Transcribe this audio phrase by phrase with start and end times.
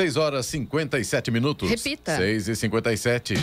[0.00, 1.68] 6 horas 57 minutos.
[1.68, 2.16] Repita.
[2.16, 3.34] 6 e 57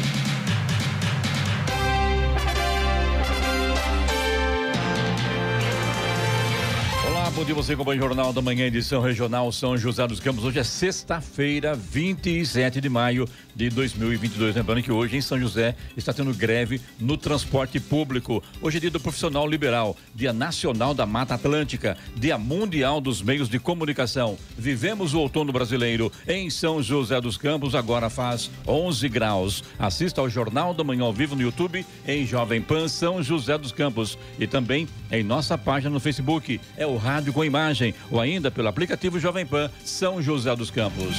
[7.47, 10.43] dia você com o Jornal da Manhã, edição regional São José dos Campos.
[10.43, 13.25] Hoje é sexta-feira, 27 de maio
[13.55, 14.53] de 2022.
[14.53, 18.43] Lembrando que hoje em São José está tendo greve no transporte público.
[18.61, 23.47] Hoje é dia do profissional liberal, dia nacional da Mata Atlântica, dia mundial dos meios
[23.47, 24.37] de comunicação.
[24.57, 29.63] Vivemos o outono brasileiro em São José dos Campos, agora faz 11 graus.
[29.79, 33.71] Assista ao Jornal da Manhã ao vivo no YouTube em Jovem Pan São José dos
[33.71, 36.59] Campos e também em nossa página no Facebook.
[36.75, 41.15] É o rádio com imagem ou ainda pelo aplicativo Jovem Pan São José dos Campos.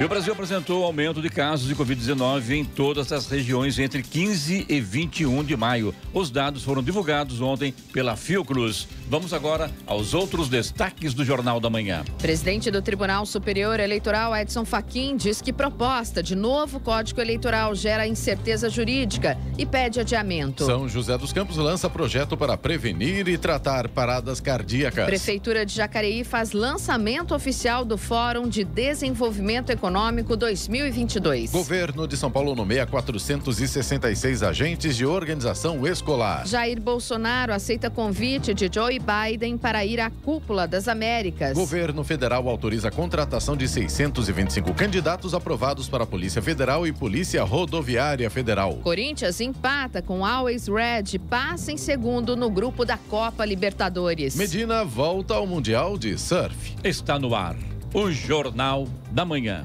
[0.00, 4.66] E o Brasil apresentou aumento de casos de Covid-19 em todas as regiões entre 15
[4.68, 5.94] e 21 de maio.
[6.12, 8.88] Os dados foram divulgados ontem pela Fiocruz.
[9.08, 12.04] Vamos agora aos outros destaques do Jornal da Manhã.
[12.18, 18.04] Presidente do Tribunal Superior Eleitoral, Edson Fachin, diz que proposta de novo Código Eleitoral gera
[18.04, 20.66] incerteza jurídica e pede adiamento.
[20.66, 25.06] São José dos Campos lança projeto para prevenir e tratar paradas cardíacas.
[25.06, 31.52] Prefeitura de Jacareí faz lançamento oficial do Fórum de Desenvolvimento Econômico Econômico 2022.
[31.52, 36.46] Governo de São Paulo nomeia 466 agentes de organização escolar.
[36.46, 41.52] Jair Bolsonaro aceita convite de Joe Biden para ir à cúpula das Américas.
[41.52, 47.44] Governo federal autoriza a contratação de 625 candidatos aprovados para a Polícia Federal e Polícia
[47.44, 48.76] Rodoviária Federal.
[48.76, 54.34] Corinthians empata com Always Red, passa em segundo no grupo da Copa Libertadores.
[54.34, 56.74] Medina volta ao Mundial de Surf.
[56.82, 57.54] Está no ar
[57.94, 59.64] o Jornal da Manhã.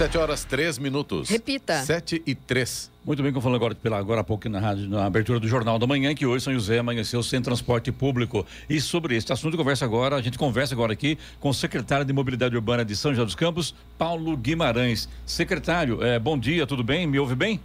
[0.00, 1.28] Sete horas, três minutos.
[1.28, 1.74] Repita.
[1.82, 2.90] Sete e três.
[3.04, 5.46] Muito bem, como eu falei agora, pela, agora há pouco na, rádio, na abertura do
[5.46, 8.46] Jornal da Manhã, que hoje São José amanheceu sem transporte público.
[8.66, 12.14] E sobre esse assunto, conversa agora, a gente conversa agora aqui com o secretário de
[12.14, 15.06] Mobilidade Urbana de São José dos Campos, Paulo Guimarães.
[15.26, 17.06] Secretário, é, bom dia, tudo bem?
[17.06, 17.60] Me ouve bem?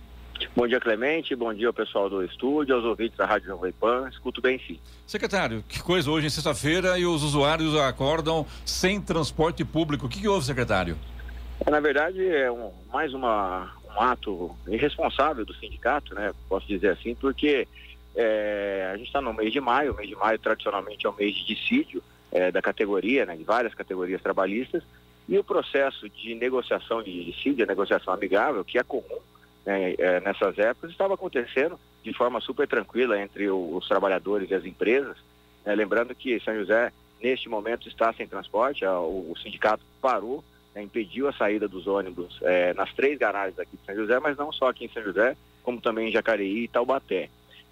[0.54, 1.34] Bom dia, Clemente.
[1.38, 4.10] Bom dia ao pessoal do estúdio, aos ouvintes da Rádio Jovem Pan.
[4.12, 4.78] Escuto bem, sim.
[5.08, 10.08] Secretário, que coisa hoje em sexta-feira e os usuários acordam sem transporte público.
[10.08, 10.98] O que, que houve, secretário?
[11.64, 16.34] É, na verdade, é um, mais uma, um ato irresponsável do sindicato, né?
[16.50, 17.68] Posso dizer assim, porque
[18.16, 19.94] é, a gente está no mês de maio.
[19.94, 23.36] O mês de maio, tradicionalmente, é o mês de dissídio é, da categoria, né?
[23.36, 24.84] De várias categorias trabalhistas.
[25.28, 29.20] E o processo de negociação de dissídio, a negociação amigável, que é comum
[29.66, 34.54] né, é, nessas épocas, estava acontecendo de forma super tranquila entre o, os trabalhadores e
[34.54, 35.18] as empresas.
[35.66, 40.44] Né, lembrando que São José, neste momento, está sem transporte, a, o, o, sindicato parou,
[40.76, 44.38] né, impediu a saída dos ônibus é, nas três garagens aqui de São José, mas
[44.38, 47.30] não só aqui em São José, como também em Jacareí e Taubaté.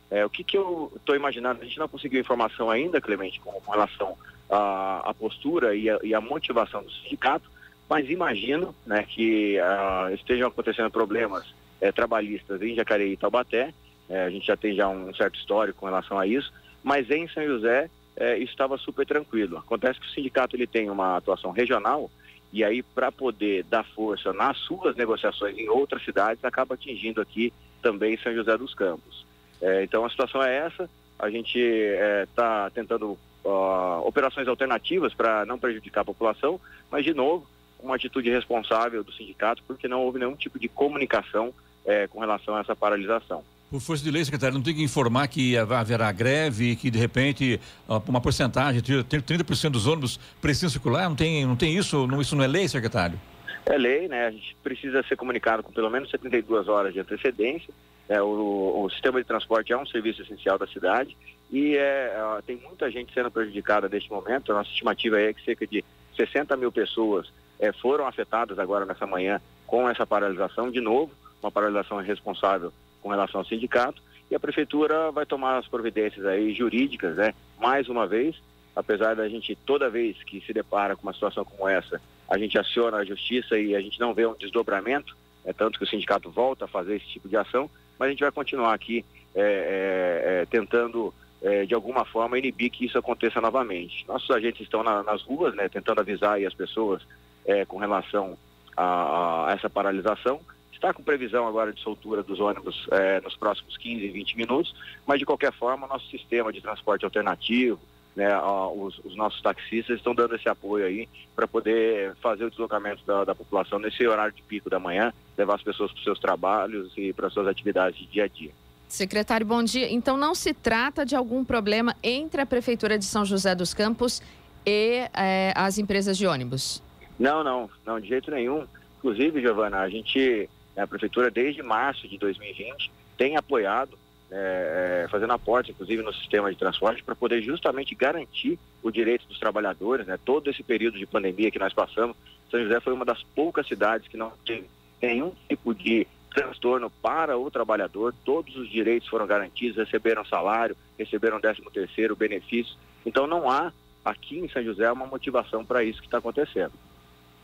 [0.10, 1.62] É, o que, que eu estou imaginando?
[1.62, 4.18] A gente não conseguiu informação ainda, Clemente, com, com relação
[4.50, 7.52] à, à postura e a motivação do sindicato,
[7.90, 13.74] mas imagino né, que uh, estejam acontecendo problemas é, trabalhistas em Jacareí e Taubaté.
[14.10, 16.52] É, a gente já tem já um certo histórico com relação a isso,
[16.84, 19.58] mas em São José é, estava super tranquilo.
[19.58, 22.10] Acontece que o sindicato ele tem uma atuação regional
[22.54, 27.52] e aí para poder dar força nas suas negociações em outras cidades acaba atingindo aqui
[27.82, 29.26] também São José dos Campos.
[29.60, 30.88] É, então a situação é essa.
[31.18, 37.14] A gente está é, tentando uh, operações alternativas para não prejudicar a população, mas de
[37.14, 37.48] novo
[37.80, 41.54] uma atitude responsável do sindicato porque não houve nenhum tipo de comunicação
[41.86, 43.44] é, com relação a essa paralisação.
[43.74, 47.60] Por força de lei, secretário, não tem que informar que haverá greve que, de repente,
[48.08, 51.10] uma porcentagem, 30% dos ônibus precisam circular?
[51.10, 52.06] Não tem, não tem isso?
[52.06, 53.20] Não, isso não é lei, secretário?
[53.66, 54.28] É lei, né?
[54.28, 57.74] A gente precisa ser comunicado com pelo menos 72 horas de antecedência.
[58.08, 61.18] É, o, o, sistema de transporte é um serviço essencial da cidade
[61.52, 62.16] e é,
[62.46, 64.52] tem muita gente sendo prejudicada neste momento.
[64.52, 65.84] A nossa estimativa é que cerca de
[66.16, 70.70] 60 mil pessoas é, foram afetadas agora nessa manhã com essa paralisação.
[70.70, 71.12] De novo,
[71.42, 72.72] uma paralisação irresponsável
[73.04, 74.02] com relação ao sindicato
[74.32, 77.36] e a prefeitura vai tomar as providências aí jurídicas, né?
[77.60, 78.36] Mais uma vez,
[78.76, 82.58] apesar da gente toda vez que se depara com uma situação como essa, a gente
[82.58, 85.16] aciona a justiça e a gente não vê um desdobramento,
[85.46, 87.70] é tanto que o sindicato volta a fazer esse tipo de ação,
[88.00, 91.14] mas a gente vai continuar aqui é, é, é, tentando
[91.44, 94.06] é, de alguma forma, inibir que isso aconteça novamente.
[94.08, 97.02] Nossos agentes estão na, nas ruas, né, tentando avisar as pessoas
[97.46, 98.38] é, com relação
[98.78, 100.40] a, a, essa paralisação.
[100.84, 104.76] Está com previsão agora de soltura dos ônibus é, nos próximos 15, 20 minutos,
[105.08, 107.80] mas de qualquer forma, nosso sistema de transporte alternativo,
[108.14, 113.02] né, os, os, nossos taxistas estão dando esse apoio aí para poder fazer o deslocamento
[113.06, 116.20] da, da, população nesse horário de pico da manhã, levar as pessoas para os seus
[116.20, 118.52] trabalhos e para as suas atividades de dia a dia.
[118.86, 119.90] Secretário, bom dia.
[119.90, 124.22] Então não se trata de algum problema entre a Prefeitura de São José dos Campos
[124.66, 126.84] e é, as empresas de ônibus?
[127.18, 128.68] Não, não, não, de jeito nenhum.
[128.98, 130.50] Inclusive, Giovana, a gente,
[130.82, 133.98] a Prefeitura, desde março de 2020, tem apoiado
[134.32, 139.28] é, é, fazendo aporte, inclusive, no sistema de transporte, para poder justamente garantir o direito
[139.28, 140.18] dos trabalhadores, né?
[140.26, 142.18] Todo esse período de pandemia que nós passamos,
[142.50, 144.68] São José foi uma das poucas cidades que não teve
[145.00, 151.40] nenhum tipo de transtorno para o trabalhador, todos os direitos foram garantidos, receberam salário, receberam
[151.40, 152.76] 13 terceiro, benefício.
[153.06, 153.72] Então não há
[154.04, 156.74] aqui em São José uma motivação para isso que está acontecendo.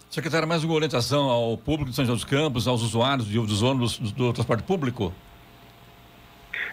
[0.09, 3.99] Secretário, mais uma orientação ao público de São José dos Campos, aos usuários dos ônibus
[3.99, 5.13] do, transporte público?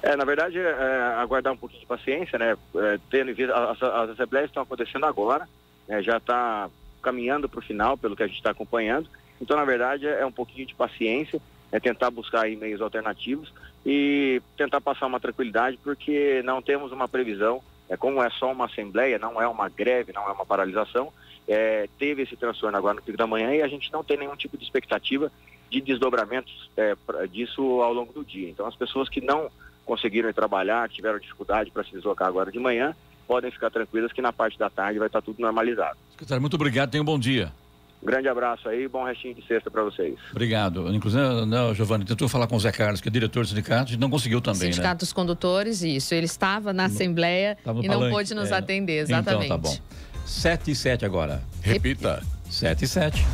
[0.02, 0.72] É, na verdade, é,
[1.18, 2.56] aguardar um pouquinho de paciência, né?
[2.76, 5.46] É, tendo as, as assembleias estão acontecendo agora,
[5.86, 6.02] né?
[6.02, 6.70] já está
[7.02, 9.06] caminhando para o final, pelo que a gente está acompanhando.
[9.38, 11.38] Então, na verdade, é um pouquinho de paciência,
[11.70, 13.52] é tentar buscar aí meios alternativos
[13.84, 18.64] e tentar passar uma tranquilidade, porque não temos uma previsão, é como é só uma
[18.64, 21.12] assembleia, não é uma greve, não é uma paralisação,
[21.48, 24.36] é, teve esse transtorno agora no pico da manhã e a gente não tem nenhum
[24.36, 25.30] tipo de expectativa
[25.70, 28.48] de desdobramentos é, pra, disso ao longo do dia.
[28.48, 29.50] Então, as pessoas que não
[29.84, 32.94] conseguiram ir trabalhar, tiveram dificuldade para se deslocar agora de manhã,
[33.26, 35.96] podem ficar tranquilas que na parte da tarde vai estar tudo normalizado.
[36.12, 37.52] Secretário, muito obrigado, tenha um bom dia.
[38.02, 40.16] grande abraço aí, bom restinho de sexta para vocês.
[40.30, 40.92] Obrigado.
[40.94, 43.96] Inclusive, não, Giovanni, tentou falar com o Zé Carlos, que é diretor do sindicato, e
[43.96, 44.98] não conseguiu também, Sindicato né?
[44.98, 46.14] dos Condutores, isso.
[46.14, 48.56] Ele estava na Assembleia e não pôde nos é.
[48.56, 49.46] atender, exatamente.
[49.46, 49.76] Então, tá bom.
[50.26, 51.42] 7 e 7 agora.
[51.62, 52.22] Repita.
[52.50, 53.26] 7 e 7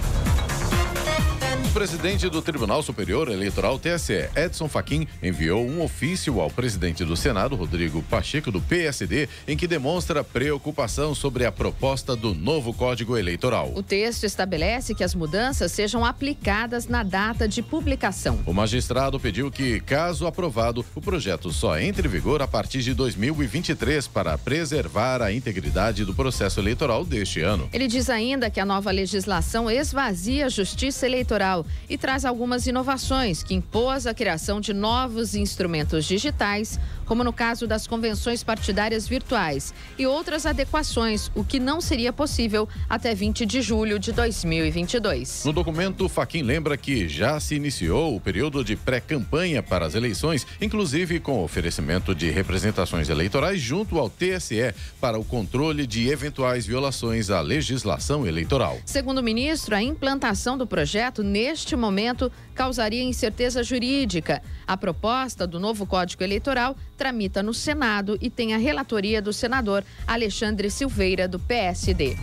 [1.72, 7.56] presidente do Tribunal Superior Eleitoral TSE, Edson Fachin, enviou um ofício ao presidente do Senado,
[7.56, 13.72] Rodrigo Pacheco, do PSD, em que demonstra preocupação sobre a proposta do novo Código Eleitoral.
[13.74, 18.40] O texto estabelece que as mudanças sejam aplicadas na data de publicação.
[18.44, 22.92] O magistrado pediu que, caso aprovado, o projeto só entre em vigor a partir de
[22.92, 27.70] 2023 para preservar a integridade do processo eleitoral deste ano.
[27.72, 33.42] Ele diz ainda que a nova legislação esvazia a justiça eleitoral e traz algumas inovações
[33.42, 39.74] que impôs a criação de novos instrumentos digitais, como no caso das convenções partidárias virtuais,
[39.98, 45.44] e outras adequações, o que não seria possível até 20 de julho de 2022.
[45.44, 50.46] No documento, Faquim lembra que já se iniciou o período de pré-campanha para as eleições,
[50.60, 57.30] inclusive com oferecimento de representações eleitorais junto ao TSE para o controle de eventuais violações
[57.30, 58.78] à legislação eleitoral.
[58.84, 64.42] Segundo o ministro, a implantação do projeto neste neste momento, causaria incerteza jurídica.
[64.66, 69.84] A proposta do novo Código Eleitoral tramita no Senado e tem a relatoria do senador
[70.06, 72.16] Alexandre Silveira, do PSD.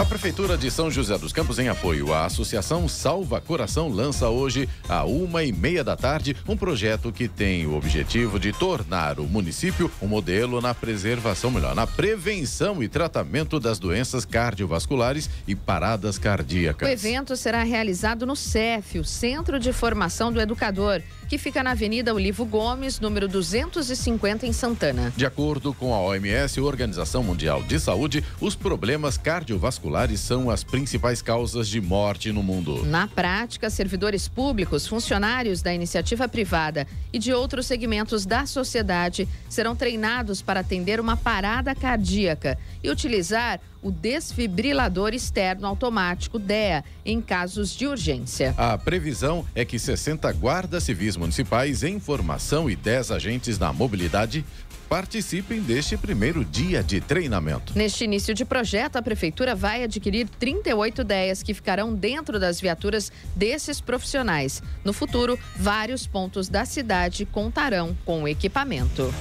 [0.00, 4.66] A Prefeitura de São José dos Campos, em apoio à Associação Salva Coração, lança hoje,
[4.88, 9.24] à uma e meia da tarde, um projeto que tem o objetivo de tornar o
[9.24, 16.16] município um modelo na preservação, melhor, na prevenção e tratamento das doenças cardiovasculares e paradas
[16.16, 16.88] cardíacas.
[16.88, 21.70] O evento será realizado no CEF, o Centro de Formação do Educador que fica na
[21.70, 25.12] Avenida Olivo Gomes, número 250, em Santana.
[25.16, 29.89] De acordo com a OMS, Organização Mundial de Saúde, os problemas cardiovasculares
[30.20, 32.84] são as principais causas de morte no mundo.
[32.84, 39.74] Na prática, servidores públicos, funcionários da iniciativa privada e de outros segmentos da sociedade serão
[39.74, 47.74] treinados para atender uma parada cardíaca e utilizar o desfibrilador externo automático DEA em casos
[47.74, 48.54] de urgência.
[48.56, 54.44] A previsão é que 60 guardas civis municipais em formação e 10 agentes na mobilidade
[54.90, 57.72] participem deste primeiro dia de treinamento.
[57.78, 63.12] Neste início de projeto, a Prefeitura vai adquirir 38 ideias que ficarão dentro das viaturas
[63.36, 64.60] desses profissionais.
[64.84, 69.14] No futuro, vários pontos da cidade contarão com o equipamento.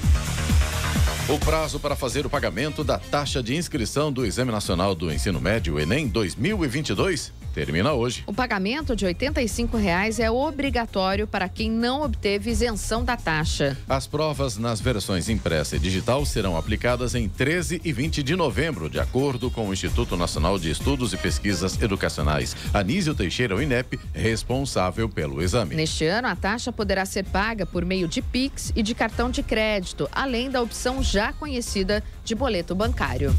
[1.29, 5.39] O prazo para fazer o pagamento da taxa de inscrição do Exame Nacional do Ensino
[5.39, 8.23] Médio, Enem 2022, termina hoje.
[8.25, 13.77] O pagamento de 85 reais é obrigatório para quem não obteve isenção da taxa.
[13.87, 18.89] As provas nas versões impressa e digital serão aplicadas em 13 e 20 de novembro,
[18.89, 22.55] de acordo com o Instituto Nacional de Estudos e Pesquisas Educacionais.
[22.73, 25.75] Anísio Teixeira, o INEP, responsável pelo exame.
[25.75, 29.43] Neste ano, a taxa poderá ser paga por meio de Pix e de cartão de
[29.43, 33.35] crédito, além da opção já conhecida de boleto bancário.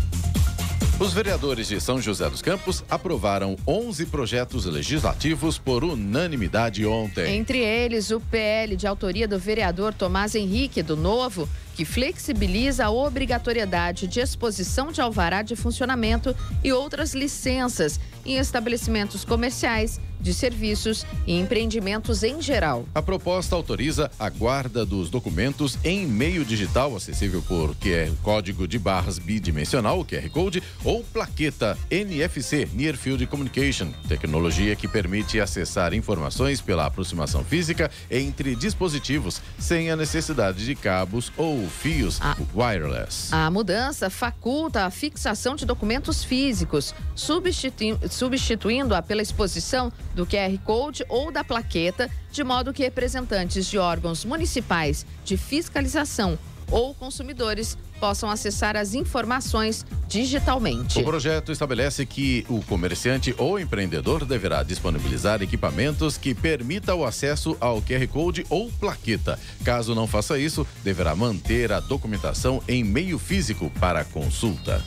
[1.00, 7.38] Os vereadores de São José dos Campos aprovaram 11 projetos legislativos por unanimidade ontem.
[7.38, 12.90] Entre eles, o PL de autoria do vereador Tomás Henrique, do Novo, que flexibiliza a
[12.90, 21.06] obrigatoriedade de exposição de alvará de funcionamento e outras licenças em estabelecimentos comerciais, de serviços
[21.26, 22.84] e empreendimentos em geral.
[22.94, 28.78] A proposta autoriza a guarda dos documentos em meio digital acessível por QR código de
[28.78, 36.60] barras bidimensional, QR Code, ou plaqueta NFC Near Field Communication, tecnologia que permite acessar informações
[36.60, 43.32] pela aproximação física entre dispositivos sem a necessidade de cabos ou fios a, wireless.
[43.32, 51.05] A mudança faculta a fixação de documentos físicos, substituindo, substituindo-a pela exposição do QR Code
[51.09, 56.38] ou da plaqueta, de modo que representantes de órgãos municipais de fiscalização
[56.71, 60.99] ou consumidores possam acessar as informações digitalmente.
[60.99, 67.57] O projeto estabelece que o comerciante ou empreendedor deverá disponibilizar equipamentos que permita o acesso
[67.61, 69.38] ao QR Code ou plaqueta.
[69.62, 74.83] Caso não faça isso, deverá manter a documentação em meio físico para consulta.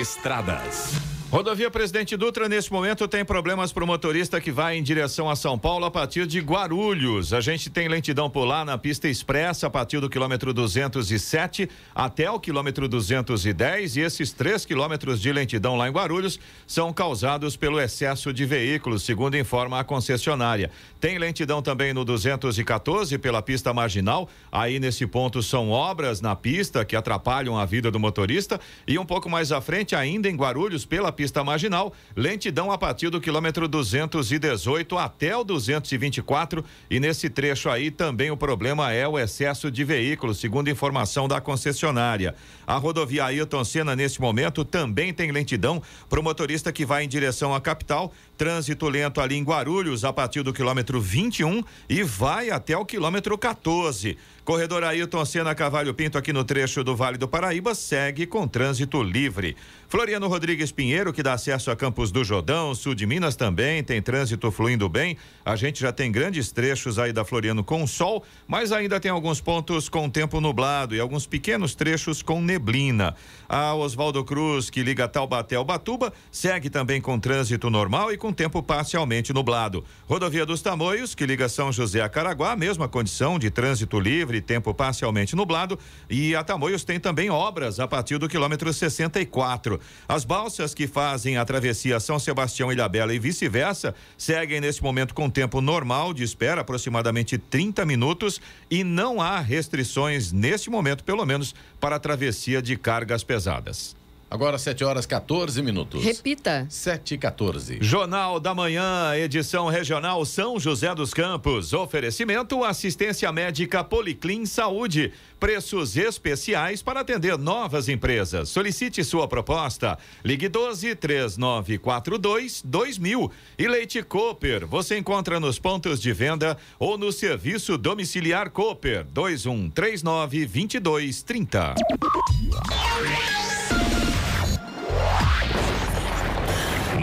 [0.00, 1.13] Estradas.
[1.34, 5.34] Rodovia Presidente Dutra, neste momento, tem problemas para o motorista que vai em direção a
[5.34, 7.32] São Paulo a partir de Guarulhos.
[7.32, 12.30] A gente tem lentidão por lá na pista expressa a partir do quilômetro 207 até
[12.30, 13.96] o quilômetro 210.
[13.96, 16.38] E esses três quilômetros de lentidão lá em Guarulhos
[16.68, 20.70] são causados pelo excesso de veículos, segundo informa a concessionária.
[21.00, 24.28] Tem lentidão também no 214 pela pista marginal.
[24.52, 28.60] Aí nesse ponto são obras na pista que atrapalham a vida do motorista.
[28.86, 32.76] E um pouco mais à frente, ainda em Guarulhos, pela pista pista marginal, lentidão a
[32.76, 39.08] partir do quilômetro 218 até o 224 e nesse trecho aí também o problema é
[39.08, 42.34] o excesso de veículos, segundo informação da concessionária.
[42.66, 47.08] A rodovia Ailton Senna neste momento também tem lentidão para o motorista que vai em
[47.08, 52.50] direção à capital, trânsito lento ali em Guarulhos a partir do quilômetro 21 e vai
[52.50, 54.18] até o quilômetro 14.
[54.44, 59.02] Corredor Ailton Senna Cavalho Pinto aqui no trecho do Vale do Paraíba segue com trânsito
[59.02, 59.56] livre.
[59.88, 64.02] Floriano Rodrigues Pinheiro, que dá acesso a Campos do Jordão, sul de Minas também, tem
[64.02, 65.16] trânsito fluindo bem.
[65.44, 69.40] A gente já tem grandes trechos aí da Floriano com sol, mas ainda tem alguns
[69.40, 73.14] pontos com tempo nublado e alguns pequenos trechos com neblina.
[73.48, 78.32] A Oswaldo Cruz, que liga Taubaté ao Batuba, segue também com trânsito normal e com
[78.32, 79.84] tempo parcialmente nublado.
[80.08, 84.74] Rodovia dos Tamoios, que liga São José a Caraguá, mesma condição de trânsito livre, tempo
[84.74, 85.78] parcialmente nublado.
[86.10, 89.78] E a Tamoios tem também obras a partir do quilômetro 64.
[90.08, 95.28] As balsas que fazem a travessia São Sebastião Ilhabela e vice-versa seguem nesse momento com
[95.28, 101.54] tempo normal de espera, aproximadamente 30 minutos, e não há restrições neste momento, pelo menos,
[101.78, 103.94] para a travessia de cargas pesadas.
[104.34, 106.02] Agora 7 horas 14 minutos.
[106.02, 106.66] Repita.
[106.68, 107.78] 7 e 14.
[107.80, 111.72] Jornal da Manhã, edição regional São José dos Campos.
[111.72, 115.12] Oferecimento assistência médica Policlin Saúde.
[115.38, 118.48] Preços especiais para atender novas empresas.
[118.48, 119.96] Solicite sua proposta.
[120.24, 123.30] Ligue 12 3942 2000.
[123.56, 124.66] E Leite Cooper.
[124.66, 131.74] Você encontra nos pontos de venda ou no serviço domiciliar Cooper 2139 2230.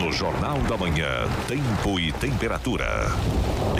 [0.01, 3.11] No Jornal da Manhã, tempo e temperatura.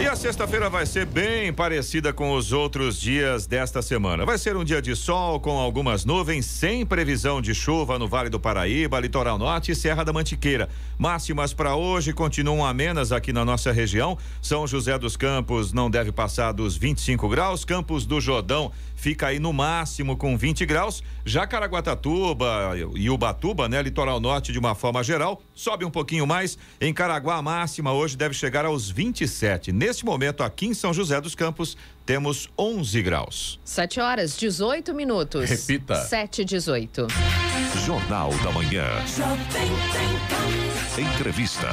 [0.00, 4.24] E a sexta-feira vai ser bem parecida com os outros dias desta semana.
[4.24, 8.30] Vai ser um dia de sol com algumas nuvens, sem previsão de chuva no Vale
[8.30, 10.68] do Paraíba, Litoral Norte e Serra da Mantiqueira.
[10.96, 14.16] Máximas para hoje continuam amenas aqui na nossa região.
[14.40, 18.70] São José dos Campos não deve passar dos 25 graus, Campos do Jordão
[19.02, 21.02] fica aí no máximo com 20 graus.
[21.26, 26.56] Já Caraguatatuba e Ubatuba, né, litoral norte de uma forma geral, sobe um pouquinho mais.
[26.80, 29.72] Em Caraguá a máxima hoje deve chegar aos 27.
[29.72, 33.60] Nesse momento aqui em São José dos Campos temos 11 graus.
[33.64, 35.50] 7 horas 18 minutos.
[35.50, 35.96] Repita.
[35.96, 37.08] 7 18.
[37.84, 38.86] Jornal da Manhã.
[40.96, 41.68] Entrevista.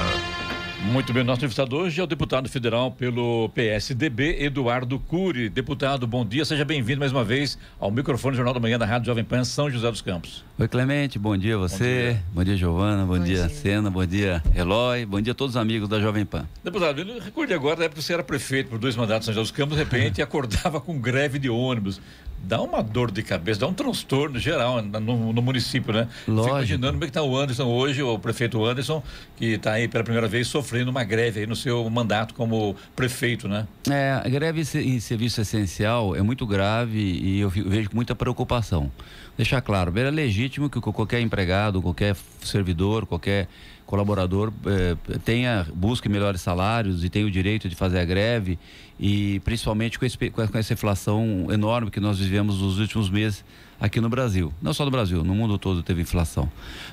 [0.82, 5.50] Muito bem, nosso entrevistado hoje é o deputado federal pelo PSDB, Eduardo Cury.
[5.50, 8.86] Deputado, bom dia, seja bem-vindo mais uma vez ao microfone do Jornal da Manhã da
[8.86, 10.44] Rádio Jovem Pan São José dos Campos.
[10.58, 14.42] Oi, Clemente, bom dia a você, bom dia, Giovana, bom, bom dia, Sena, bom dia
[14.56, 16.48] Eloy, bom dia a todos os amigos da Jovem Pan.
[16.64, 19.44] Deputado, eu recorde agora da época que você era prefeito por dois mandatos em São
[19.44, 22.00] José dos Campos, de repente acordava com greve de ônibus
[22.44, 26.08] dá uma dor de cabeça, dá um transtorno geral no, no município, né?
[26.28, 26.44] Lógico.
[26.44, 29.04] Fico imaginando como é que está o Anderson hoje, o prefeito Anderson,
[29.36, 33.48] que está aí pela primeira vez sofrendo uma greve aí no seu mandato como prefeito,
[33.48, 33.68] né?
[33.90, 38.92] É, a greve em serviço essencial é muito grave e eu vejo com muita preocupação.
[39.38, 43.48] Deixar claro, é legítimo que qualquer empregado, qualquer servidor, qualquer
[43.90, 48.60] colaborador eh, tenha busque melhores salários e tenha o direito de fazer a greve
[49.00, 53.44] e principalmente com, esse, com essa inflação enorme que nós vivemos nos últimos meses
[53.80, 54.54] aqui no Brasil.
[54.62, 56.48] Não só no Brasil, no mundo todo teve inflação.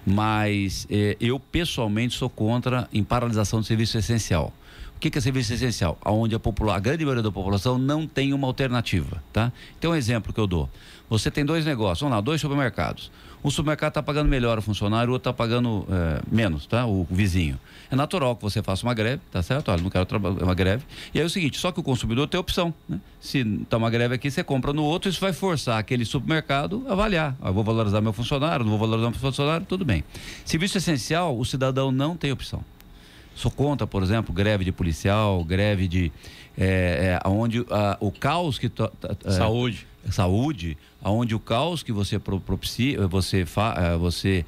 [0.06, 4.50] Mas eh, eu pessoalmente sou contra em paralisação do serviço essencial.
[4.96, 5.98] O que, é serviço essencial?
[6.02, 9.52] Onde a, popula a grande maioria da população não tem uma alternativa, tá?
[9.78, 10.70] Então, um exemplo que eu dou.
[11.10, 13.10] Você tem dois negócios, vamos lá, dois supermercados.
[13.46, 16.84] Um supermercado está pagando melhor o funcionário, o outro está pagando é, menos, tá?
[16.84, 17.56] O, o, vizinho.
[17.88, 19.70] É natural que você faça uma greve, tá certo?
[19.70, 20.82] Olha, não quero trabalhar, é uma greve.
[21.14, 23.00] E aí é o seguinte, só que o consumidor tem opção, né?
[23.20, 26.92] Se está uma greve aqui, você compra no outro, isso vai forçar aquele supermercado a
[26.94, 27.36] avaliar.
[27.40, 30.02] Ah, vou valorizar meu funcionário, não vou valorizar meu funcionário, tudo bem.
[30.44, 32.64] Serviço essencial, o cidadão não tem opção.
[33.36, 36.10] Sou contra, por exemplo, greve de policial, greve de.
[36.58, 38.66] É, é, onde a, o caos que.
[39.24, 39.86] É, saúde.
[40.12, 44.44] Saúde, onde o caos que você propicia, você, fa, é, você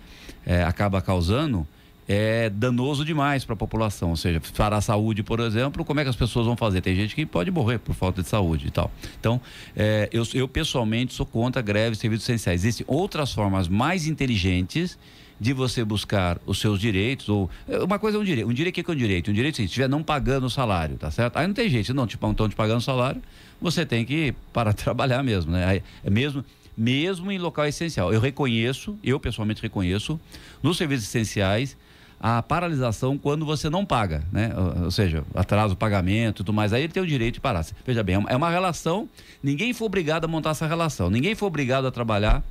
[0.46, 1.66] é, acaba causando
[2.08, 4.10] é danoso demais para a população.
[4.10, 6.80] Ou seja, para a saúde, por exemplo, como é que as pessoas vão fazer?
[6.80, 8.90] Tem gente que pode morrer por falta de saúde e tal.
[9.20, 9.38] Então,
[9.76, 12.62] é, eu, eu pessoalmente sou contra greves de serviços essenciais.
[12.62, 14.98] Existem outras formas mais inteligentes
[15.40, 17.48] de você buscar os seus direitos, ou
[17.84, 19.88] uma coisa é um direito, um direito que é um direito, um direito se estiver
[19.88, 21.36] não pagando o salário, tá certo?
[21.36, 23.22] Aí não tem jeito, não tipo, estão te pagando o salário,
[23.60, 25.82] você tem que parar de trabalhar mesmo, né?
[26.04, 26.44] É mesmo
[26.76, 28.12] mesmo em local essencial.
[28.12, 30.18] Eu reconheço, eu pessoalmente reconheço,
[30.62, 31.76] nos serviços essenciais,
[32.20, 34.52] a paralisação quando você não paga, né?
[34.84, 36.72] Ou seja, atraso o pagamento e tudo mais.
[36.72, 37.66] Aí ele tem o direito de parar.
[37.84, 39.08] Veja bem, é uma relação,
[39.42, 42.44] ninguém foi obrigado a montar essa relação, ninguém foi obrigado a trabalhar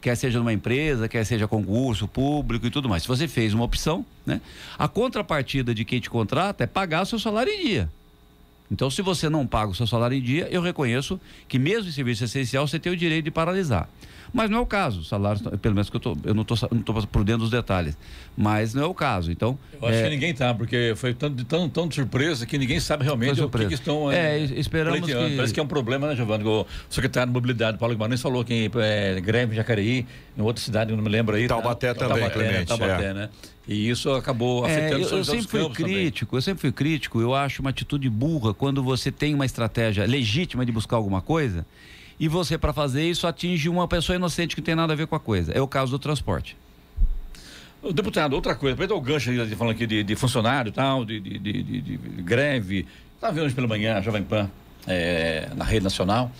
[0.00, 3.02] quer seja numa empresa, quer seja concurso público e tudo mais.
[3.02, 4.40] Se você fez uma opção, né?
[4.78, 7.90] A contrapartida de quem te contrata é pagar o seu salário em dia.
[8.70, 11.92] Então, se você não paga o seu salário em dia, eu reconheço que mesmo em
[11.92, 13.88] serviço essencial você tem o direito de paralisar.
[14.32, 15.04] Mas não é o caso.
[15.04, 16.56] Salário, pelo menos que eu, tô, eu não estou
[17.10, 17.96] por dentro dos detalhes.
[18.36, 19.32] Mas não é o caso.
[19.32, 19.58] Então.
[19.80, 20.02] Eu acho é...
[20.04, 23.48] que ninguém está, porque foi tão, tão, tão de surpresa que ninguém sabe realmente o
[23.48, 24.10] que, que, estão.
[24.12, 25.00] É, é esperamos.
[25.00, 25.36] Que...
[25.36, 26.44] Parece que é um problema, né, Giovanni?
[26.44, 30.94] O secretário de Mobilidade, Paulo Guimarães, falou que é, greve em Jacareí, em outra cidade,
[30.94, 31.48] não me lembro aí.
[31.48, 32.06] Taubaté tá?
[32.06, 32.64] também, Taubaté, né?
[32.64, 33.14] Taubaté, é.
[33.14, 33.28] né?
[33.68, 36.38] E isso acabou é, afetando é, eu, eu sempre fui crítico, também.
[36.38, 40.64] eu sempre fui crítico, eu acho uma atitude burra quando você tem uma estratégia legítima
[40.64, 41.66] de buscar alguma coisa
[42.18, 45.06] e você, para fazer isso, atinge uma pessoa inocente que não tem nada a ver
[45.06, 45.52] com a coisa.
[45.52, 46.56] É o caso do transporte.
[47.94, 51.38] Deputado, outra coisa, para o gancho falando aqui de, de funcionário e tal, de, de,
[51.38, 52.86] de, de, greve.
[53.14, 54.50] Estava vendo hoje pela manhã a Jovem Pan
[54.86, 56.32] é, na rede nacional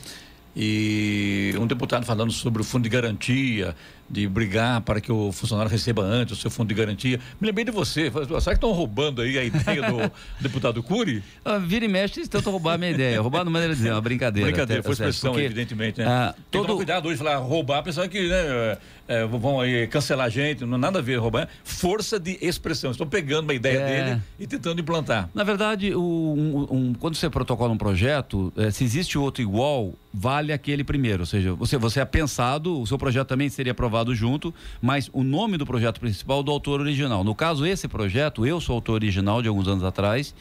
[0.60, 3.76] e um deputado falando sobre o fundo de garantia,
[4.10, 7.20] de brigar para que o funcionário receba antes o seu fundo de garantia.
[7.40, 8.10] Me lembrei de você.
[8.10, 10.10] Será que estão roubando aí a ideia do
[10.42, 11.22] deputado Cury?
[11.44, 13.20] Ah, vira e mexe, tentam roubar a minha ideia.
[13.20, 14.50] Roubar não maneira de dizer, é uma brincadeira.
[14.50, 16.00] Brincadeira, foi expressão, porque, evidentemente.
[16.00, 16.06] Né?
[16.08, 16.62] Ah, todo...
[16.62, 20.64] Tem que cuidado hoje, falar roubar, pensando que né, é, vão aí cancelar a gente,
[20.64, 21.48] não nada a ver roubar.
[21.64, 22.90] Força de expressão.
[22.90, 24.04] Estão pegando uma ideia é...
[24.04, 25.28] dele e tentando implantar.
[25.34, 29.92] Na verdade, o, um, um, quando você protocola um projeto, é, se existe outro igual,
[30.14, 31.20] vale aquele primeiro.
[31.22, 35.10] Ou seja, você, você é pensado, o seu projeto também seria aprovado aprovado junto, mas
[35.12, 37.24] o nome do projeto principal do autor original.
[37.24, 40.34] No caso, esse projeto, eu sou autor original de alguns anos atrás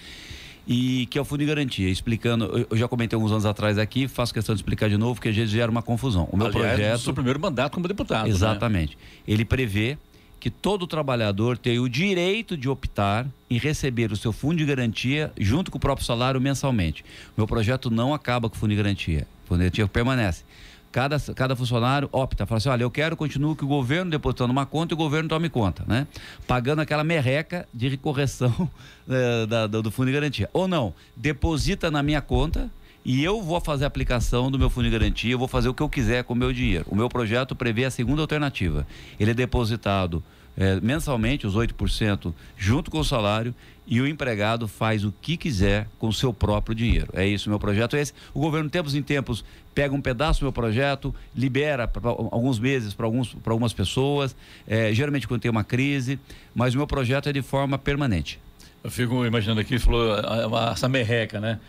[0.68, 4.08] e que é o Fundo de Garantia, explicando, eu já comentei alguns anos atrás aqui,
[4.08, 6.28] faço questão de explicar de novo, porque às vezes gera uma confusão.
[6.30, 7.00] O meu Aliás, projeto...
[7.00, 8.30] seu primeiro mandato como deputado, né?
[8.30, 8.98] Exatamente.
[8.98, 9.04] Né?
[9.26, 9.98] Ele prevê
[10.40, 15.32] que todo trabalhador tem o direito de optar em receber o seu fundo de garantia
[15.40, 17.04] junto com o próprio salário mensalmente.
[17.36, 19.26] O meu projeto não acaba com o fundo de garantia.
[19.46, 20.44] O fundo de garantia permanece
[20.92, 24.66] cada, cada funcionário opta, fala assim, olha, eu quero continuar que o governo depositando uma
[24.66, 26.08] conta e o governo tome conta, né?
[26.48, 28.70] Pagando aquela merreca de recorreção
[29.10, 30.50] é, da, do fundo de garantia.
[30.54, 32.72] Ou não, deposita na minha conta
[33.06, 35.74] e eu vou fazer a aplicação do meu fundo de garantia, eu vou fazer o
[35.74, 36.86] que eu quiser com o meu dinheiro.
[36.90, 38.86] O meu projeto prevê a segunda alternativa.
[39.20, 40.24] Ele é depositado
[40.58, 43.54] é, mensalmente, os 8%, junto com o salário,
[43.88, 47.08] e o empregado faz o que quiser com o seu próprio dinheiro.
[47.14, 48.14] É isso, meu projeto é esse.
[48.34, 52.94] O governo, tempos em tempos, pega um pedaço do meu projeto, libera pra, alguns meses
[52.94, 54.36] para algumas pessoas,
[54.68, 56.20] é, geralmente quando tem uma crise,
[56.54, 58.40] mas o meu projeto é de forma permanente.
[58.84, 61.60] Eu fico imaginando aqui, falou ah, essa merreca, né?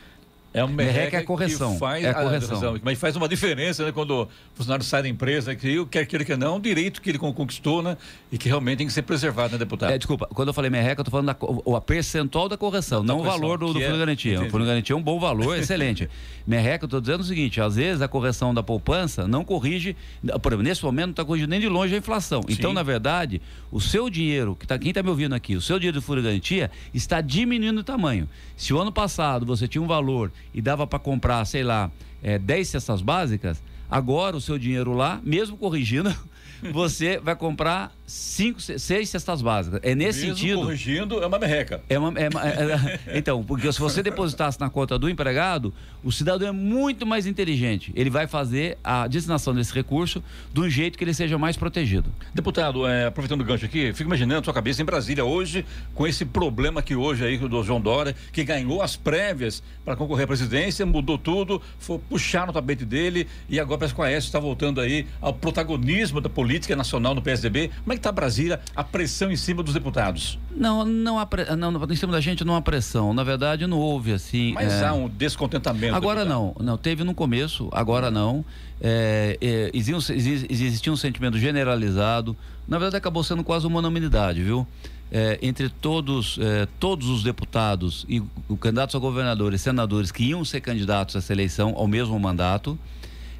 [0.53, 1.75] É uma merreca, é a correção.
[1.75, 2.81] Que faz é a correção.
[2.83, 3.93] mas faz uma diferença, né?
[3.93, 7.11] Quando o funcionário sai da empresa, que quer queira que não, é um direito que
[7.11, 7.97] ele conquistou, né?
[8.33, 9.93] E que realmente tem que ser preservado, né, deputado?
[9.93, 13.05] É, desculpa, quando eu falei merreca, eu tô falando da, o, a percentual da correção,
[13.05, 14.41] da não correção, o valor do, do fundo de garantia.
[14.41, 16.09] O fundo de garantia é um bom valor, excelente.
[16.47, 19.95] merreca, eu tô dizendo o seguinte, às vezes a correção da poupança não corrige,
[20.43, 22.41] por exemplo, nesse momento não está corrigindo nem de longe a inflação.
[22.43, 22.55] Sim.
[22.55, 25.79] Então, na verdade, o seu dinheiro, que tá, quem está me ouvindo aqui, o seu
[25.79, 28.27] dinheiro do fundo de garantia está diminuindo o tamanho.
[28.57, 31.91] Se o ano passado você tinha um valor e dava para comprar sei lá,
[32.23, 36.15] é, 10 cestas básicas, agora o seu dinheiro lá, mesmo corrigindo,
[36.73, 39.81] você vai comprar cinco, seis cestas básicas.
[39.83, 40.61] É nesse Mesmo sentido.
[40.61, 41.83] corrigindo, é uma merreca.
[41.89, 45.73] É uma, é uma é, é, então, porque se você depositasse na conta do empregado,
[46.03, 47.93] o cidadão é muito mais inteligente.
[47.95, 50.23] Ele vai fazer a destinação desse recurso
[50.53, 52.11] de um jeito que ele seja mais protegido.
[52.35, 56.07] Deputado, é, aproveitando o gancho aqui, fico imaginando a sua cabeça em Brasília hoje, com
[56.07, 60.27] esse problema que hoje aí do João Dória, que ganhou as prévias para concorrer à
[60.27, 65.07] presidência, mudou tudo, foi puxar no tapete dele e agora o Aécio está voltando aí
[65.21, 67.71] ao protagonismo da política nacional no PSDB.
[67.83, 70.39] Como é que está Brasília a pressão em cima dos deputados?
[70.51, 71.45] Não, não, há pre...
[71.57, 73.15] não, em cima da gente não há pressão.
[73.15, 74.53] Na verdade, não houve assim.
[74.53, 74.87] Mas é...
[74.87, 75.95] há um descontentamento.
[75.95, 76.55] Agora deputado.
[76.57, 76.77] não, não.
[76.77, 78.45] Teve no começo, agora não.
[78.81, 82.37] É, é, existia um sentimento generalizado.
[82.67, 84.67] Na verdade, acabou sendo quase uma unanimidade, viu?
[85.11, 90.45] É, entre todos, é, todos os deputados e o candidatos a governadores, senadores que iam
[90.45, 92.79] ser candidatos a essa eleição ao mesmo mandato,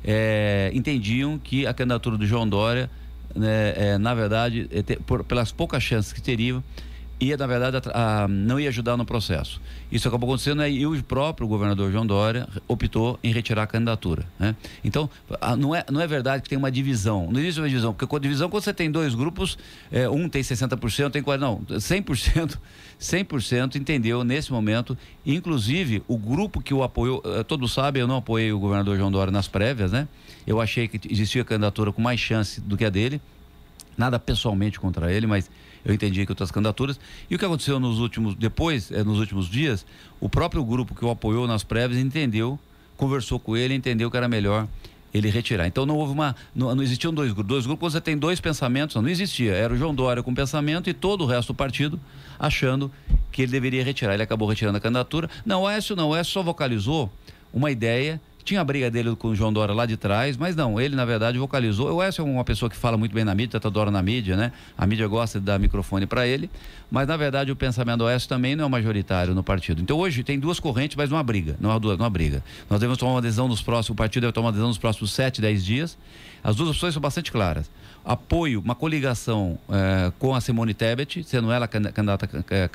[0.05, 2.91] é, entendiam que a candidatura do João Dória
[3.35, 6.63] né, é, na verdade, é, por, pelas poucas chances que teria,
[7.21, 9.61] ia, na verdade, a, a, não ia ajudar no processo.
[9.91, 14.25] Isso acabou acontecendo né, e o próprio governador João Dória optou em retirar a candidatura.
[14.39, 14.55] Né?
[14.85, 17.29] Então, a, não, é, não é verdade que tem uma divisão.
[17.31, 19.59] Não existe uma divisão, porque com divisão, quando você tem dois grupos,
[19.91, 22.59] é, um tem 60%, tem 40%, não, 100%,
[23.01, 24.97] 100% entendeu nesse momento.
[25.27, 29.11] Inclusive, o grupo que o apoiou, é, todos sabem, eu não apoiei o governador João
[29.11, 30.07] Dória nas prévias, né?
[30.47, 33.21] Eu achei que existia candidatura com mais chance do que a dele.
[33.97, 35.51] Nada pessoalmente contra ele, mas
[35.89, 37.01] eu entendi que outras candidaturas.
[37.31, 39.87] E o que aconteceu nos últimos, depois, é, nos últimos dias,
[40.21, 42.59] o próprio grupo que o apoiou nas prévias entendeu,
[42.95, 44.69] conversou com ele, entendeu que era melhor
[45.15, 45.67] ele retirar.
[45.67, 46.37] Então não houve uma.
[46.55, 47.49] Não, não existiam dois grupos.
[47.49, 49.55] Dois grupos você tem dois pensamentos, não, não existia.
[49.55, 51.99] Era o João Dória com pensamento e todo o resto do partido
[52.39, 52.93] achando
[53.33, 54.13] que ele deveria retirar.
[54.13, 55.31] Ele acabou retirando a candidatura.
[55.47, 57.11] Não, o Écio não, o Écio só vocalizou
[57.51, 60.81] uma ideia tinha a briga dele com o João Dória lá de trás, mas não,
[60.81, 61.95] ele na verdade vocalizou.
[61.95, 64.01] O Écio é uma pessoa que fala muito bem na mídia, tá toda hora na
[64.01, 64.53] mídia, né?
[64.77, 66.49] A mídia gosta de dar microfone para ele,
[66.91, 69.83] mas na verdade o pensamento do Écio também não é majoritário no partido.
[69.83, 72.43] Então hoje tem duas correntes, mas não há briga, não há, duas, não há briga.
[72.71, 75.13] Nós devemos tomar uma decisão nos próximos, o partido deve tomar uma decisão nos próximos
[75.13, 75.99] 7, 10 dias.
[76.43, 77.71] As duas opções são bastante claras
[78.09, 82.27] apoio, uma coligação é, com a Simone Tebet, sendo ela candidata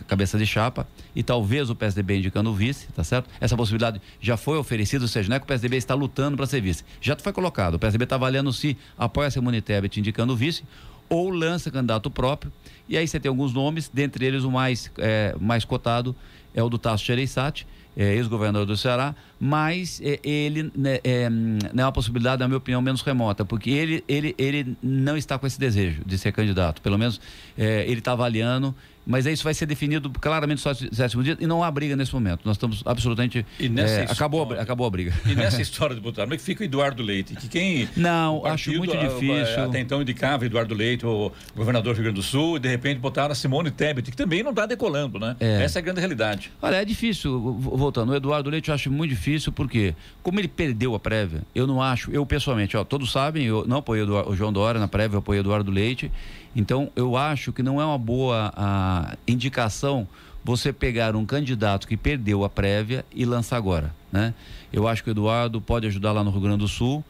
[0.08, 3.28] cabeça de chapa, e talvez o PSDB indicando o vice, tá certo?
[3.41, 6.46] Essa possibilidade já foi oferecida, ou seja, não é que o PSDB está lutando para
[6.46, 7.74] ser vice, já foi colocado.
[7.74, 10.63] O PSDB está avaliando se apoia a Simone Tebet indicando o vice
[11.10, 12.54] ou lança candidato próprio.
[12.88, 16.15] E aí você tem alguns nomes, dentre eles o mais, é, mais cotado
[16.54, 21.84] é o do Tasso Gereissati, é, ex-governador do Ceará, mas é, ele né, é, é
[21.84, 25.60] uma possibilidade, na minha opinião, menos remota, porque ele, ele, ele não está com esse
[25.60, 26.82] desejo de ser candidato.
[26.82, 27.19] Pelo menos
[27.58, 28.75] é, ele está avaliando
[29.06, 32.13] mas isso vai ser definido claramente só no sétimo dia e não há briga nesse
[32.13, 32.42] momento.
[32.46, 33.46] Nós estamos absolutamente.
[33.60, 35.13] E nessa é, acabou, a, acabou a briga.
[35.26, 37.36] E nessa história, deputado, como é que fica o Eduardo Leite?
[37.36, 37.89] Que quem.
[37.96, 39.63] Não, partido, acho muito difícil.
[39.63, 43.00] Até então indicava Eduardo Leite, o governador do Rio Grande do Sul, e de repente
[43.00, 45.36] botaram a Simone Tebet, que também não está decolando, né?
[45.39, 45.63] É.
[45.63, 46.52] Essa é a grande realidade.
[46.62, 50.96] Olha, é difícil, voltando, o Eduardo Leite eu acho muito difícil, porque como ele perdeu
[50.96, 54.54] a prévia, eu não acho, eu pessoalmente, ó, todos sabem, eu não apoiei o João
[54.54, 56.12] Dória na prévia, eu apoiei o Eduardo Leite.
[56.56, 60.08] Então, eu acho que não é uma boa a, indicação
[60.44, 64.34] você pegar um candidato que perdeu a prévia e lançar agora, né?
[64.72, 67.04] Eu acho que o Eduardo pode ajudar lá no Rio Grande do Sul.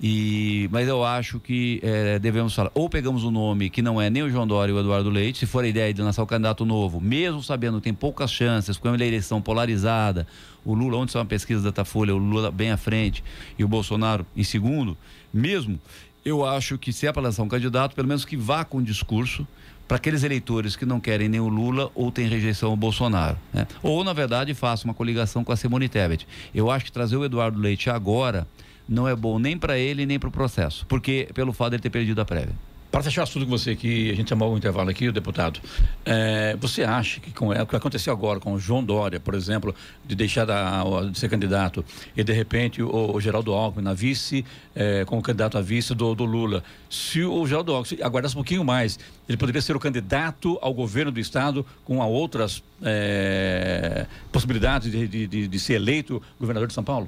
[0.00, 4.08] E, mas eu acho que é, devemos falar, ou pegamos um nome que não é
[4.08, 6.26] nem o João Dória e o Eduardo Leite, se for a ideia de lançar o
[6.26, 10.24] candidato novo, mesmo sabendo que tem poucas chances, com uma eleição polarizada,
[10.64, 13.24] o Lula, onde são uma pesquisa da Datafolha, o Lula bem à frente
[13.58, 14.96] e o Bolsonaro em segundo,
[15.34, 15.80] mesmo
[16.24, 18.82] eu acho que se é para lançar um candidato, pelo menos que vá com um
[18.82, 19.46] discurso
[19.86, 23.38] para aqueles eleitores que não querem nem o Lula ou têm rejeição ao Bolsonaro.
[23.52, 23.66] Né?
[23.82, 26.26] Ou, na verdade, faça uma coligação com a Simone Tebet.
[26.54, 28.46] Eu acho que trazer o Eduardo Leite agora
[28.86, 31.82] não é bom nem para ele nem para o processo, porque pelo fato de ele
[31.82, 32.54] ter perdido a prévia.
[32.90, 35.60] Para fechar o assunto com você, que a gente chamou o intervalo aqui, o deputado,
[36.06, 39.74] é, você acha que com o que aconteceu agora com o João Dória, por exemplo,
[40.06, 41.84] de deixar da, de ser candidato,
[42.16, 44.42] e de repente o, o Geraldo Alckmin na vice,
[44.74, 48.64] é, como candidato a vice do, do, Lula, se o Geraldo Alckmin aguardasse um pouquinho
[48.64, 48.98] mais,
[49.28, 55.26] ele poderia ser o candidato ao governo do Estado com outras é, possibilidades de, de,
[55.26, 57.06] de, de ser eleito governador de São Paulo?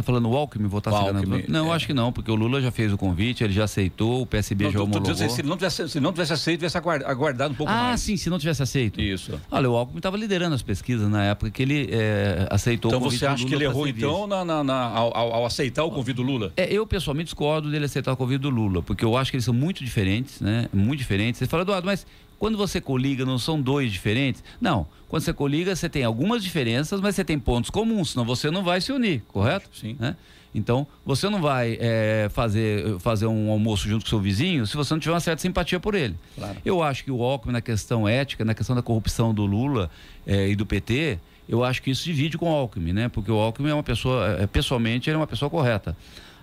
[0.00, 0.98] Você está falando o Alckmin votar se?
[0.98, 1.76] Alckmin, Não, é.
[1.76, 4.64] acho que não, porque o Lula já fez o convite, ele já aceitou, o PSB
[4.64, 5.28] Não, já tô- tô homologou.
[5.28, 8.00] se, ele não tivesse, se não tivesse aceito, tivesse aguard- aguardado um pouco ah, mais.
[8.00, 9.00] sim, se não tivesse aceito.
[9.00, 9.38] Isso.
[9.50, 13.02] Olha, o Alckmin estava liderando as pesquisas na época que ele é, aceitou Então o
[13.04, 15.84] convite você do acha que ele errou então na- na- na- ao, ao- ao aceitar
[15.84, 16.52] o convite do Lula?
[16.56, 19.44] É, eu pessoalmente discordo dele aceitar o convite do Lula, porque eu acho que eles
[19.44, 20.66] são muito diferentes, né?
[20.72, 21.38] Muito diferentes.
[21.38, 22.06] Você fala, Eduardo, mas
[22.40, 24.42] quando você coliga, não são dois diferentes?
[24.58, 24.86] Não.
[25.10, 28.64] Quando você coliga, você tem algumas diferenças, mas você tem pontos comuns, senão você não
[28.64, 29.68] vai se unir, correto?
[29.78, 29.94] Sim.
[30.00, 30.16] Né?
[30.54, 34.94] Então, você não vai é, fazer, fazer um almoço junto com seu vizinho se você
[34.94, 36.16] não tiver uma certa simpatia por ele.
[36.34, 36.56] Claro.
[36.64, 39.90] Eu acho que o Alckmin, na questão ética, na questão da corrupção do Lula
[40.26, 43.08] eh, e do PT, eu acho que isso divide com o Alckmin, né?
[43.10, 45.94] Porque o Alckmin é uma pessoa, eh, pessoalmente, ele é uma pessoa correta.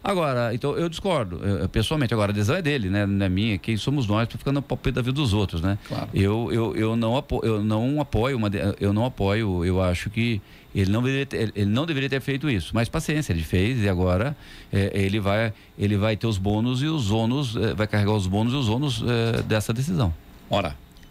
[0.08, 2.14] Agora, então eu discordo, eh, pessoalmente.
[2.14, 3.06] Agora, a adesão é dele, né?
[3.06, 3.58] Não é minha.
[3.58, 5.78] Quem somos nós para ficar no palpite da vida dos outros, né?
[5.86, 6.08] Claro.
[6.14, 10.42] Eu, eu, eu, não apo, eu não apoio uma, eu não apoio, eu acho que
[10.74, 12.72] ele não deveria ter, ele não deveria ter feito isso.
[12.74, 14.34] Mas paciência, ele fez e agora
[14.72, 18.28] eh, ele, vai, ele vai ter os bônus e os ônus, eh, vai carregar os
[18.28, 20.14] bônus e os ônus eh, dessa decisão.
[20.50, 20.87] Ora.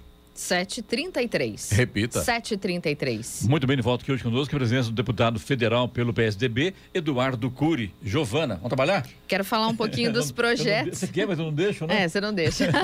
[0.41, 1.75] 7h33.
[1.75, 2.23] Repita.
[2.23, 3.47] 7h33.
[3.47, 7.51] Muito bem, de volta aqui hoje conosco, a presença do deputado federal pelo PSDB, Eduardo
[7.51, 7.95] Cury.
[8.03, 9.07] Giovana, vamos trabalhar?
[9.29, 10.99] Quero falar um pouquinho dos projetos.
[10.99, 12.05] Você quer, mas eu não deixo, né?
[12.05, 12.71] É, você não deixa.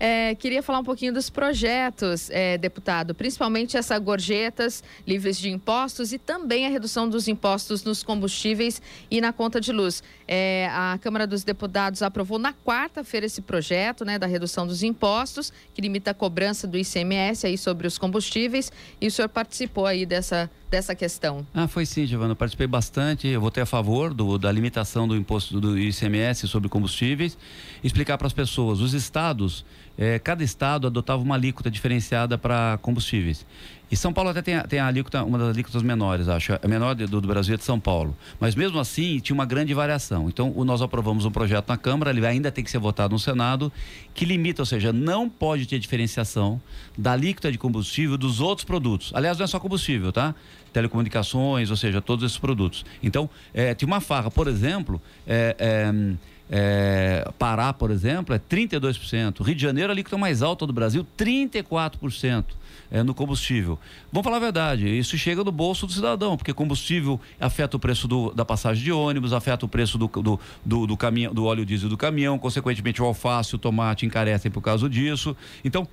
[0.00, 6.12] É, queria falar um pouquinho dos projetos, é, deputado, principalmente essas gorjetas livres de impostos
[6.12, 10.02] e também a redução dos impostos nos combustíveis e na conta de luz.
[10.34, 15.52] É, a Câmara dos Deputados aprovou na quarta-feira esse projeto né, da redução dos impostos,
[15.74, 20.06] que limita a cobrança do ICMS aí sobre os combustíveis, e o senhor participou aí
[20.06, 21.46] dessa, dessa questão.
[21.52, 22.34] Ah, foi sim, Giovana.
[22.34, 23.28] Participei bastante.
[23.28, 27.36] Eu votei a favor do, da limitação do imposto do ICMS sobre combustíveis.
[27.84, 29.66] Explicar para as pessoas: os estados,
[29.98, 33.44] eh, cada estado adotava uma alíquota diferenciada para combustíveis.
[33.92, 36.54] E São Paulo até tem, tem a alíquota, uma das alíquotas menores, acho.
[36.54, 38.16] A menor do, do Brasil é de São Paulo.
[38.40, 40.30] Mas mesmo assim, tinha uma grande variação.
[40.30, 43.18] Então, o- nós aprovamos um projeto na Câmara, ele ainda tem que ser votado no
[43.18, 43.70] Senado,
[44.14, 46.58] que limita, ou seja, não pode ter diferenciação
[46.96, 49.12] da alíquota de combustível dos outros produtos.
[49.14, 50.34] Aliás, não é só combustível, tá?
[50.72, 52.86] Telecomunicações, ou seja, todos esses produtos.
[53.02, 56.14] Então, eh, tinha uma farra, por exemplo, eh, eh,
[56.54, 59.42] é, Pará, por exemplo, é 32%.
[59.42, 62.44] Rio de Janeiro, a alíquota mais alta do Brasil, 34%
[62.90, 63.78] é, no combustível.
[64.12, 68.06] Vamos falar a verdade, isso chega no bolso do cidadão, porque combustível afeta o preço
[68.06, 71.64] do- da passagem de ônibus, afeta o preço do, do, do, do caminhão, do óleo
[71.64, 75.34] diesel do caminhão, consequentemente o alface e o tomate encarecem por causa disso.
[75.64, 75.88] Então,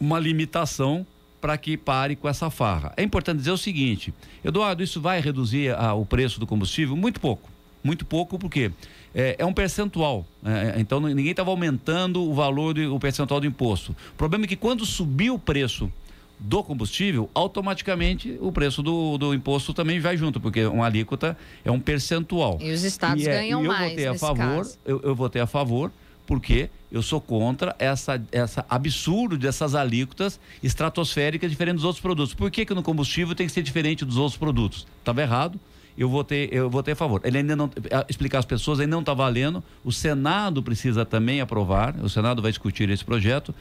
[0.00, 1.06] uma limitação
[1.40, 2.92] para que pare com essa farra.
[2.96, 6.96] É importante dizer o seguinte, Eduardo, isso vai reduzir a- o preço do combustível?
[6.96, 7.48] Muito pouco.
[7.84, 8.72] Muito pouco, porque
[9.18, 10.24] é, é um percentual.
[10.44, 13.90] é, então ninguém estava aumentando o valor, do, o percentual do imposto.
[14.12, 15.92] O problema é que quando subiu o preço
[16.38, 21.70] do combustível, automaticamente o preço do, do imposto também vai junto, porque uma alíquota é
[21.70, 22.58] um percentual.
[22.62, 24.66] E os estados E é- ganham e eu mais votei a favor.
[24.86, 25.90] Eu, eu votei a favor
[26.24, 32.34] porque eu sou contra essa, essa absurdo dessas alíquotas estratosféricas diferentes dos outros produtos.
[32.34, 34.86] Por que, que no combustível tem que ser diferente dos outros produtos?
[35.00, 35.58] Estava errado.
[35.98, 37.20] Eu votei, eu votei a favor.
[37.24, 37.68] Ele ainda não
[38.08, 39.62] explicar às pessoas, ainda não está valendo.
[39.84, 41.96] O Senado precisa também aprovar.
[42.00, 43.52] O Senado vai discutir esse projeto,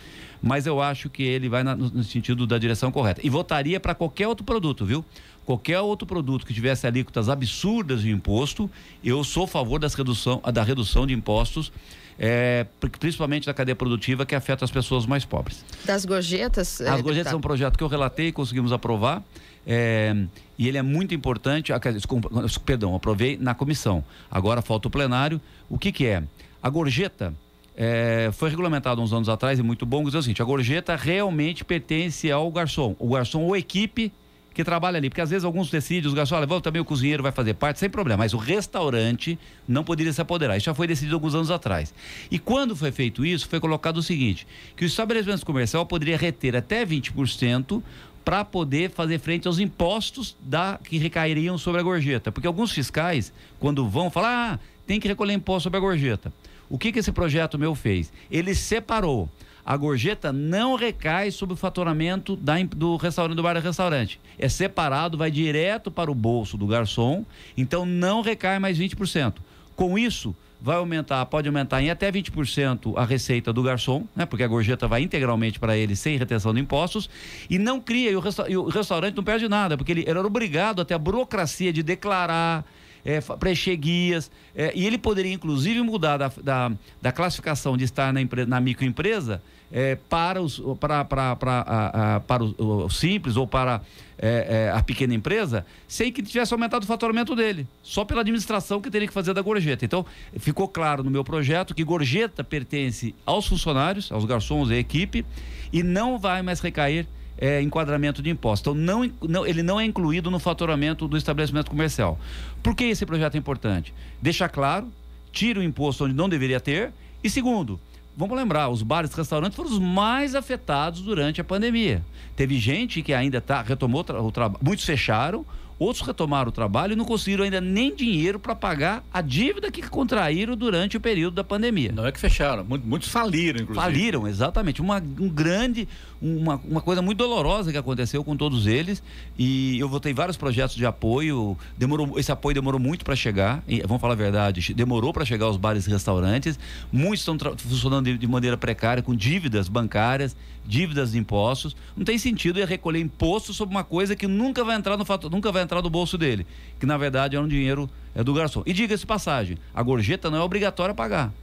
[0.41, 3.21] mas eu acho que ele vai na, no, sentido da direção correta.
[3.23, 5.03] E votaria para qualquer outro produto, viu?
[5.45, 8.69] Qualquer outro produto que tivesse alíquotas absurdas de imposto,
[9.03, 11.71] eu sou a favor das redução, da redução de impostos
[12.19, 12.65] é,
[12.99, 15.63] principalmente da cadeia produtiva que afeta as pessoas mais pobres.
[15.85, 16.81] Das gorjetas?
[16.81, 19.23] As é, gorjetas são um projeto que eu relatei e conseguimos aprovar.
[19.69, 20.15] É,
[20.57, 21.73] e ele é muito importante.
[22.65, 24.03] Perdão, aprovei na comissão.
[24.31, 25.41] Agora falta o plenário.
[25.69, 26.23] O que, que é?
[26.63, 27.33] A gorjeta
[27.75, 30.05] é, foi regulamentado uns anos atrás e muito bom.
[30.05, 32.95] Diz o seguinte: a gorjeta realmente pertence ao garçom.
[32.97, 34.11] O garçom ou equipe
[34.57, 35.07] que trabalha ali.
[35.07, 37.87] Porque às vezes alguns decidem, os garçons, olha, também o cozinheiro vai fazer parte, sem
[37.87, 38.23] problema.
[38.23, 40.57] Mas o restaurante não poderia se apoderar.
[40.57, 41.93] Isso já foi decidido alguns anos atrás.
[42.31, 46.55] E quando foi feito isso, foi colocado o seguinte: que o estabelecimento comercial poderia reter
[46.55, 47.83] até 20%
[48.27, 52.29] para poder fazer frente aos impostos da, que recairiam sobre a gorjeta.
[52.29, 56.33] Porque alguns fiscais, quando vão falar, ah, tem que recolher imposto sobre a gorjeta.
[56.69, 58.11] O que, que esse projeto meu fez?
[58.29, 59.29] Ele separou
[59.65, 64.19] a gorjeta não recai sobre o faturamento da, do restaurante do bar e restaurante.
[64.37, 69.35] É separado, vai direto para o bolso do garçom, então não recai mais 20%.
[69.73, 74.25] Com isso, vai aumentar, pode aumentar em até 20% a receita do garçom, né?
[74.25, 77.09] Porque a gorjeta vai integralmente para ele sem retenção de impostos
[77.49, 80.17] e não cria, e o, resta e o restaurante não perde nada, porque ele, ele
[80.17, 82.65] era obrigado até a burocracia de declarar,
[83.07, 88.11] é, preencher guias, é, e ele poderia inclusive mudar da, da, da classificação de estar
[88.11, 89.41] na, na microempresa
[89.71, 93.81] é, para, os, para, para, para, a, a, para o, o, simples ou para
[94.19, 98.81] é, é, a pequena empresa, sem que tivesse aumentado o faturamento dele, só pela administração
[98.81, 99.85] que teria que fazer da gorjeta.
[99.85, 100.05] Então,
[100.37, 105.25] ficou claro no meu projeto que gorjeta pertence aos funcionários, aos garçons e equipe,
[105.71, 108.71] e não vai mais recair é, enquadramento de imposto.
[108.71, 112.19] Então, não, não, ele não é incluído no faturamento do estabelecimento comercial.
[112.63, 113.93] Por que esse projeto é importante?
[114.21, 114.91] Deixa claro,
[115.31, 116.91] tira o imposto onde não deveria ter,
[117.23, 117.79] e segundo,
[118.15, 122.03] vamos lembrar, os bares e restaurantes foram os mais afetados durante a pandemia.
[122.35, 125.45] Teve gente que ainda tá, retomou o trabalho, muitos fecharam,
[125.79, 129.81] Outros retomaram o trabalho e não conseguiram ainda nem dinheiro para pagar a dívida que
[129.83, 131.91] contraíram durante o período da pandemia.
[131.93, 133.85] Não é que fecharam, muitos faliram, inclusive.
[133.85, 134.81] Faliram, exatamente.
[134.81, 135.87] Uma, um grande,
[136.21, 139.03] uma, uma coisa muito dolorosa que aconteceu com todos eles.
[139.37, 141.55] E eu votei vários projetos de apoio.
[141.77, 143.63] Demorou, esse apoio demorou muito para chegar.
[143.67, 146.59] E, vamos falar a verdade, demorou para chegar aos bares e restaurantes.
[146.91, 150.35] Muitos estão funcionando de, de maneira precária, com dívidas bancárias
[150.67, 151.75] dívidas de impostos.
[151.95, 155.29] Não tem sentido ele recolher imposto sobre uma coisa que nunca vai entrar no fato,
[155.29, 156.45] nunca vai entrar no bolso dele,
[156.79, 158.63] que na verdade é um dinheiro é do garçom.
[158.65, 161.33] E diga-se passagem, a gorjeta não é obrigatória a pagar.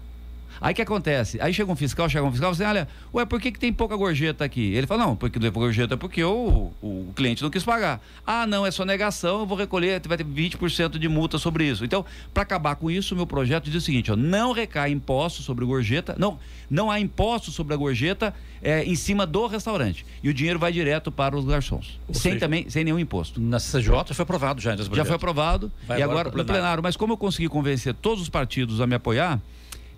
[0.61, 1.41] Aí o que acontece?
[1.41, 3.59] Aí chega um fiscal, chega um fiscal e fala assim, olha, ué, por que, que
[3.59, 4.75] tem pouca gorjeta aqui?
[4.75, 8.01] Ele fala, não, porque não é pouca gorjeta porque o, o cliente não quis pagar.
[8.27, 11.85] Ah, não, é só negação, eu vou recolher, vai ter 20% de multa sobre isso.
[11.85, 15.43] Então, para acabar com isso, o meu projeto diz o seguinte, ó, não recai imposto
[15.43, 16.39] sobre gorjeta, não,
[16.71, 20.07] não há imposto sobre a gorjeta é, em cima do restaurante.
[20.23, 23.41] E o dinheiro vai direto para os garçons, Ou sem seja, também, sem nenhum imposto.
[23.41, 24.75] Na CJ foi aprovado já.
[24.77, 26.83] Já foi aprovado, vai e agora, agora no plenário.
[26.83, 29.41] Mas como eu consegui convencer todos os partidos a me apoiar,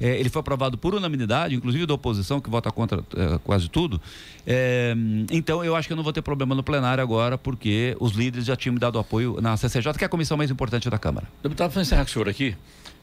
[0.01, 4.01] é, ele foi aprovado por unanimidade, inclusive da oposição, que vota contra é, quase tudo.
[4.47, 4.95] É,
[5.31, 8.47] então, eu acho que eu não vou ter problema no plenário agora, porque os líderes
[8.47, 11.27] já tinham me dado apoio na CCJ, que é a comissão mais importante da Câmara.
[11.43, 12.55] Deputado, para encerrar com o senhor aqui,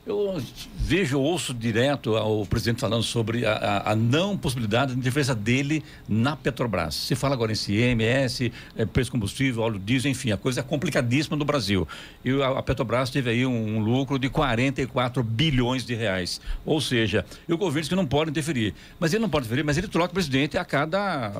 [0.05, 0.41] eu
[0.75, 5.81] vejo, ouço direto ao presidente falando sobre a, a, a, não possibilidade de interferência dele
[6.09, 6.93] na Petrobras.
[6.93, 11.37] Se fala agora em CMS, é, preço combustível, óleo diesel, enfim, a coisa é complicadíssima
[11.37, 11.87] no Brasil.
[12.23, 16.41] E a, a Petrobras teve aí um, um, lucro de 44 bilhões de reais.
[16.65, 18.73] Ou seja, o governo diz que não pode interferir.
[18.99, 21.31] Mas ele não pode interferir, mas ele troca o presidente a cada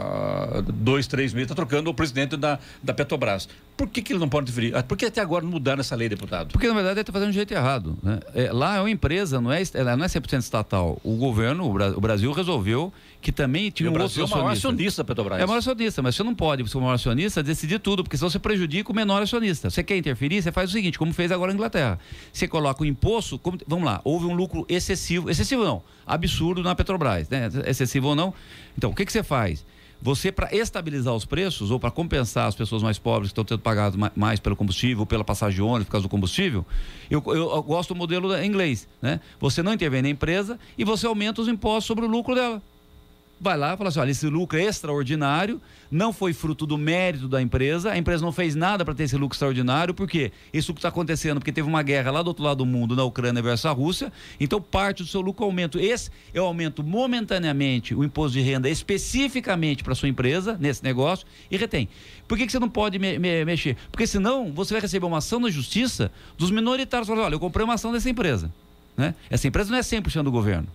[0.56, 3.50] uh, dois, três meses, está trocando o presidente da, da Petrobras.
[3.76, 4.76] Por que, que ele não pode interferir?
[4.76, 6.52] Ah, por que até agora não mudaram essa lei, deputado?
[6.52, 7.98] Porque, na verdade, ele está fazendo de jeito errado.
[8.04, 8.20] Né?
[8.36, 11.00] É, lá é uma empresa, não é, ela não é 100% estatal.
[11.04, 14.36] O governo, o Brasil resolveu que também tinha um outro acionista.
[14.36, 15.42] É o maior acionista, Petrobras.
[15.42, 18.04] É o maior acionista, mas você não pode, você é o maior acionista, decidir tudo,
[18.04, 19.70] porque senão você prejudica o menor acionista.
[19.70, 22.00] Você quer interferir, você faz o seguinte, como fez agora a Inglaterra.
[22.32, 26.76] Você coloca o imposto, como, vamos lá, houve um lucro excessivo, excessivo não, absurdo na
[26.76, 27.50] Petrobras, né?
[27.66, 28.34] Excessivo ou não.
[28.78, 29.66] Então, o que, que você faz?
[30.04, 33.62] Você, para estabilizar os preços ou para compensar as pessoas mais pobres que estão tendo
[33.62, 36.66] pagado mais pelo combustível, pela passagem de ônibus, por causa do combustível,
[37.10, 38.86] eu, eu, eu gosto do modelo inglês.
[39.02, 39.22] Né?
[39.40, 42.62] Você não intervém na empresa e você aumenta os impostos sobre o lucro dela.
[43.44, 47.28] Vai lá e fala assim: olha, esse lucro é extraordinário, não foi fruto do mérito
[47.28, 50.88] da empresa, a empresa não fez nada para ter esse lucro extraordinário, porque isso está
[50.88, 53.72] acontecendo porque teve uma guerra lá do outro lado do mundo, na Ucrânia versus a
[53.72, 55.80] Rússia, então parte do seu lucro aumento.
[55.80, 61.58] Esse eu aumento momentaneamente o imposto de renda especificamente para sua empresa, nesse negócio, e
[61.58, 61.90] retém.
[62.28, 63.76] Por que, que você não pode me, me, mexer?
[63.92, 67.66] Porque senão você vai receber uma ação na justiça dos minoritários falando: olha, eu comprei
[67.66, 68.52] uma ação dessa empresa.
[68.96, 69.14] Né?
[69.30, 70.68] Essa empresa não é 100% do governo.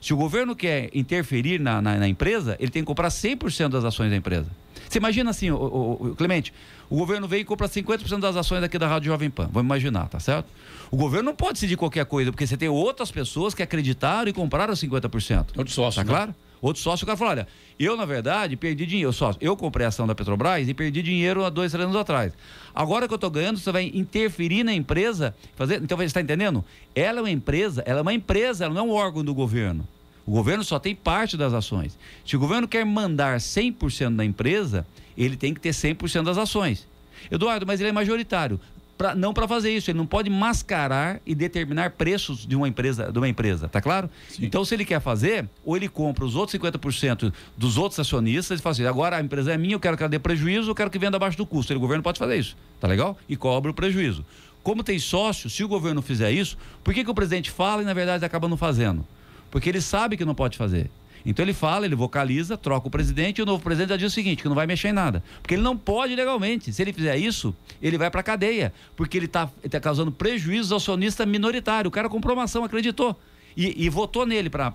[0.00, 3.84] Se o governo quer interferir na, na, na, empresa, ele tem que comprar 100% das
[3.84, 4.46] ações da empresa.
[4.88, 6.52] Você imagina assim, o, o, o Clemente,
[6.88, 9.44] o governo vem e compra 50% das ações aqui da Rádio Jovem Pan.
[9.52, 10.48] Vamos imaginar, tá certo?
[10.90, 14.32] O governo não pode decidir qualquer coisa, porque você tem outras pessoas que acreditaram e
[14.32, 15.46] compraram 50%.
[15.56, 16.00] Outro sócio.
[16.00, 16.10] Tá né?
[16.10, 16.34] claro?
[16.60, 17.48] Outro sócio, o cara falou: olha,
[17.78, 19.12] eu, na verdade, perdi dinheiro.
[19.12, 22.32] Sócio, eu comprei a ação da Petrobras e perdi dinheiro há dois, três anos atrás.
[22.74, 25.34] Agora que eu estou ganhando, você vai interferir na empresa.
[25.56, 25.82] Fazer...
[25.82, 26.64] Então, você está entendendo?
[26.94, 29.86] Ela é uma empresa, ela é uma empresa, ela não é um órgão do governo.
[30.26, 31.98] O governo só tem parte das ações.
[32.24, 34.86] Se o governo quer mandar 100% da empresa,
[35.16, 36.86] ele tem que ter 100% das ações.
[37.30, 38.60] Eduardo, mas ele é majoritário.
[39.00, 43.10] Pra, não para fazer isso, ele não pode mascarar e determinar preços de uma empresa,
[43.10, 44.10] de uma empresa, tá claro?
[44.28, 44.44] Sim.
[44.44, 48.62] Então, se ele quer fazer, ou ele compra os outros 50% dos outros acionistas e
[48.62, 50.90] fala assim: agora a empresa é minha, eu quero que ela dê prejuízo, eu quero
[50.90, 51.72] que venda abaixo do custo.
[51.72, 53.16] Ele, o governo pode fazer isso, tá legal?
[53.26, 54.22] E cobra o prejuízo.
[54.62, 57.86] Como tem sócio, se o governo fizer isso, por que, que o presidente fala e
[57.86, 59.06] na verdade acaba não fazendo?
[59.50, 60.90] Porque ele sabe que não pode fazer.
[61.24, 64.14] Então ele fala, ele vocaliza, troca o presidente e o novo presidente já diz o
[64.14, 65.22] seguinte, que não vai mexer em nada.
[65.42, 66.72] Porque ele não pode legalmente.
[66.72, 68.72] Se ele fizer isso, ele vai para cadeia.
[68.96, 71.88] Porque ele está tá causando prejuízo ao acionista minoritário.
[71.88, 73.16] O cara comprou uma ação, acreditou.
[73.56, 74.70] E, e, votou nele para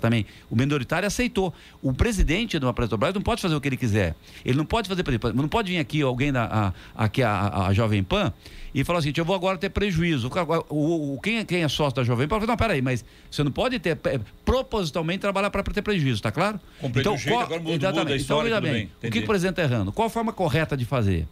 [0.00, 0.26] também.
[0.50, 1.52] O minoritário aceitou.
[1.82, 4.14] O presidente da Petrobras não pode fazer o que ele quiser.
[4.44, 5.04] Ele não pode fazer,
[5.34, 8.32] não pode vir aqui alguém da a, aqui a, a, a Jovem Pan
[8.74, 10.28] e falar assim, eu vou agora ter prejuízo.
[10.28, 13.42] O, o, o quem, quem, é sócio da Jovem Pan fala, não, peraí, mas você
[13.42, 16.60] não pode ter é, propositalmente trabalhar para ter prejuízo, tá claro?
[16.80, 18.10] Comprei então, jeito, agora muda, exatamente.
[18.10, 19.92] Muda então, veja bem, o que o presidente está errando?
[19.92, 21.26] Qual a forma correta de fazer?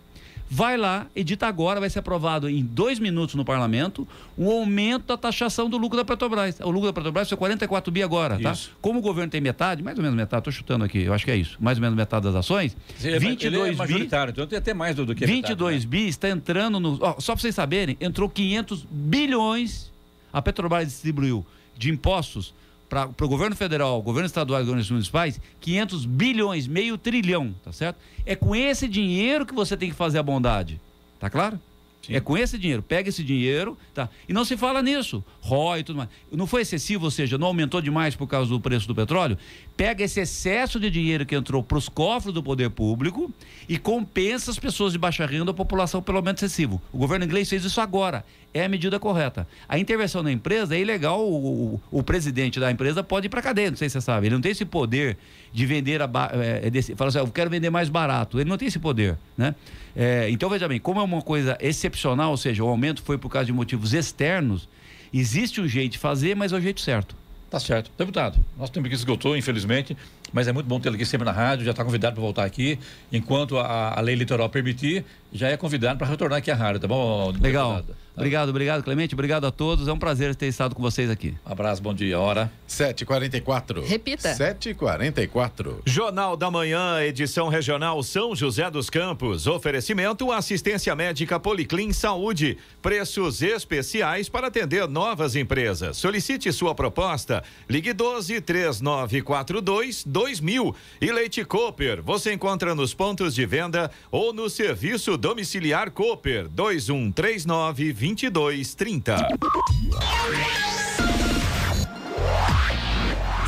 [0.49, 4.07] Vai lá, edita agora, vai ser aprovado em dois minutos no parlamento,
[4.39, 6.61] um aumento da taxação do lucro da Petrobras.
[6.61, 8.53] O lucro da Petrobras foi 44 bi agora, tá?
[8.53, 8.73] Isso.
[8.81, 11.31] Como o governo tem metade, mais ou menos metade, estou chutando aqui, eu acho que
[11.31, 12.77] é isso, mais ou menos metade das ações.
[13.03, 15.91] Ele 22 é majoritário, bi, então tem até mais do, do que 22 metade, né?
[15.91, 16.99] bi está entrando no.
[17.01, 19.93] Ó, só para vocês saberem, entrou 500 bilhões,
[20.33, 21.45] a Petrobras distribuiu
[21.77, 22.55] de impostos
[22.89, 27.99] para o governo federal, governo estadual e governos municipais, 500 bilhões, meio trilhão, tá certo?
[28.25, 30.81] É com esse dinheiro que você tem que fazer a bondade.
[31.19, 31.59] Tá claro?
[32.07, 32.15] Sim.
[32.15, 32.83] É com esse dinheiro.
[32.83, 34.09] Pega esse dinheiro, tá?
[34.29, 35.25] E não se fala nisso.
[35.41, 36.09] ROI e tudo mais.
[36.31, 39.37] Não foi excessivo, ou seja, não aumentou demais por causa do preço do petróleo?
[39.77, 43.31] Pega esse excesso de dinheiro que entrou para os cofres do poder público
[43.69, 46.81] e compensa as pessoas de baixa renda, a população pelo aumento excessivo.
[46.91, 48.25] O governo inglês fez isso agora.
[48.55, 49.47] É a medida correta.
[49.69, 51.21] A intervenção na empresa é ilegal.
[51.21, 54.29] O, o, o presidente da empresa pode ir para cadeia, não sei se você sabe.
[54.29, 55.19] Ele não tem esse poder
[55.53, 56.09] de vender a.
[56.33, 58.41] É, desse, fala assim, eu quero vender mais barato.
[58.41, 59.55] Ele não tem esse poder, né?
[59.95, 63.29] É, então, veja bem, como é uma coisa excepcional, ou seja, o aumento foi por
[63.29, 64.67] causa de motivos externos,
[65.13, 67.15] existe um jeito de fazer, mas é o jeito certo.
[67.57, 67.91] Tá certo.
[67.97, 69.97] Deputado, nosso tempo aqui esgotou, infelizmente,
[70.31, 72.79] mas é muito bom tê-lo aqui sempre na rádio, já está convidado para voltar aqui.
[73.11, 75.07] Enquanto a, a lei eleitoral permitir,
[75.37, 77.33] já é convidado para retornar aqui à rádio, tá bom?
[77.41, 77.77] Legal.
[77.77, 78.07] Deputado?
[78.17, 79.15] Obrigado, obrigado, Clemente.
[79.15, 79.87] Obrigado a todos.
[79.89, 81.35] É um prazer ter estado com vocês aqui.
[81.47, 82.19] Um abraço, bom dia.
[82.19, 82.51] Hora.
[82.67, 83.85] 7h44.
[83.85, 84.33] Repita.
[84.35, 85.83] 7h44.
[85.85, 89.47] Jornal da Manhã, edição regional São José dos Campos.
[89.47, 92.57] Oferecimento assistência médica Policlin Saúde.
[92.81, 95.99] Preços especiais para atender novas empresas.
[95.99, 97.45] Solicite sua proposta.
[97.69, 100.75] Ligue 12 3942 2000.
[101.03, 102.03] E Leite Cooper.
[102.03, 109.27] Você encontra nos pontos de venda ou no serviço domiciliar Cooper 2139 2230.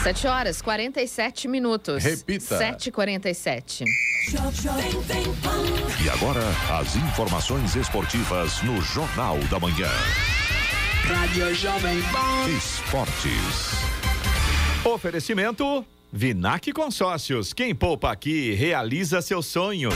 [0.02, 2.02] Sete horas, 47 minutos.
[2.02, 2.58] Repita.
[2.58, 3.84] 7h47.
[6.04, 6.42] E agora,
[6.80, 9.90] as informações esportivas no Jornal da Manhã.
[11.04, 12.50] Rádio Jovem Pan.
[12.56, 13.70] Esportes.
[14.84, 17.52] Oferecimento Vinac Consórcios.
[17.52, 19.94] Quem poupa aqui realiza seus sonhos.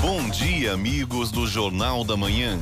[0.00, 2.56] Bom dia, amigos do Jornal da Manhã.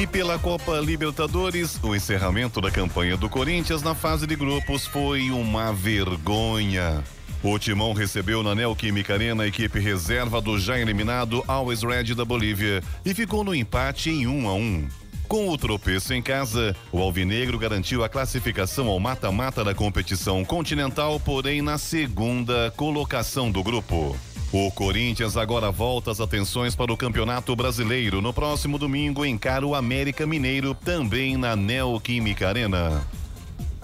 [0.00, 5.32] E pela Copa Libertadores, o encerramento da campanha do Corinthians na fase de grupos foi
[5.32, 7.02] uma vergonha.
[7.42, 12.24] O Timão recebeu na Neoquímica Arena a equipe reserva do já eliminado Always Red da
[12.24, 14.88] Bolívia e ficou no empate em 1 a 1.
[15.26, 21.18] Com o tropeço em casa, o Alvinegro garantiu a classificação ao mata-mata da competição continental,
[21.18, 24.16] porém na segunda colocação do grupo.
[24.52, 28.20] O Corinthians agora volta as atenções para o Campeonato Brasileiro.
[28.20, 33.06] No próximo domingo encara o América Mineiro, também na Neoquímica Arena.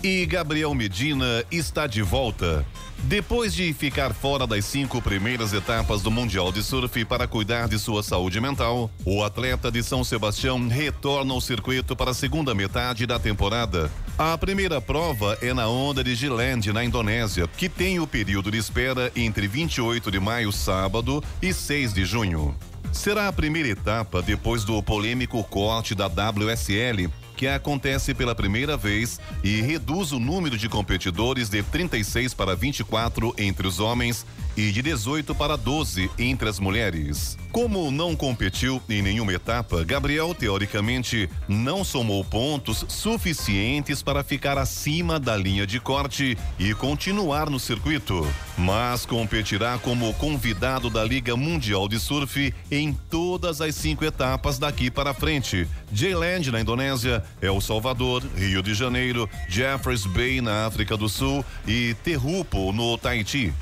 [0.07, 2.65] E Gabriel Medina está de volta.
[2.97, 7.77] Depois de ficar fora das cinco primeiras etapas do Mundial de Surf para cuidar de
[7.77, 13.05] sua saúde mental, o atleta de São Sebastião retorna ao circuito para a segunda metade
[13.05, 13.91] da temporada.
[14.17, 18.59] A primeira prova é na onda de Giland, na Indonésia, que tem o período de
[18.59, 22.57] espera entre 28 de maio, sábado, e 6 de junho.
[22.93, 29.21] Será a primeira etapa depois do polêmico corte da WSL, que acontece pela primeira vez
[29.45, 34.25] e reduz o número de competidores de 36 para 24 entre os homens
[34.57, 37.37] e de 18 para 12 entre as mulheres.
[37.53, 45.19] Como não competiu em nenhuma etapa, Gabriel teoricamente não somou pontos suficientes para ficar acima
[45.19, 48.27] da linha de corte e continuar no circuito,
[48.59, 54.91] mas competirá como convidado da Liga Mundial de Surf em todas as cinco etapas daqui
[54.91, 55.67] para frente.
[55.91, 61.95] J-Land na Indonésia, El Salvador, Rio de Janeiro, Jeffreys Bay na África do Sul e
[62.03, 63.53] Terupo no Tahiti.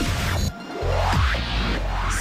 [0.91, 1.37] Bye.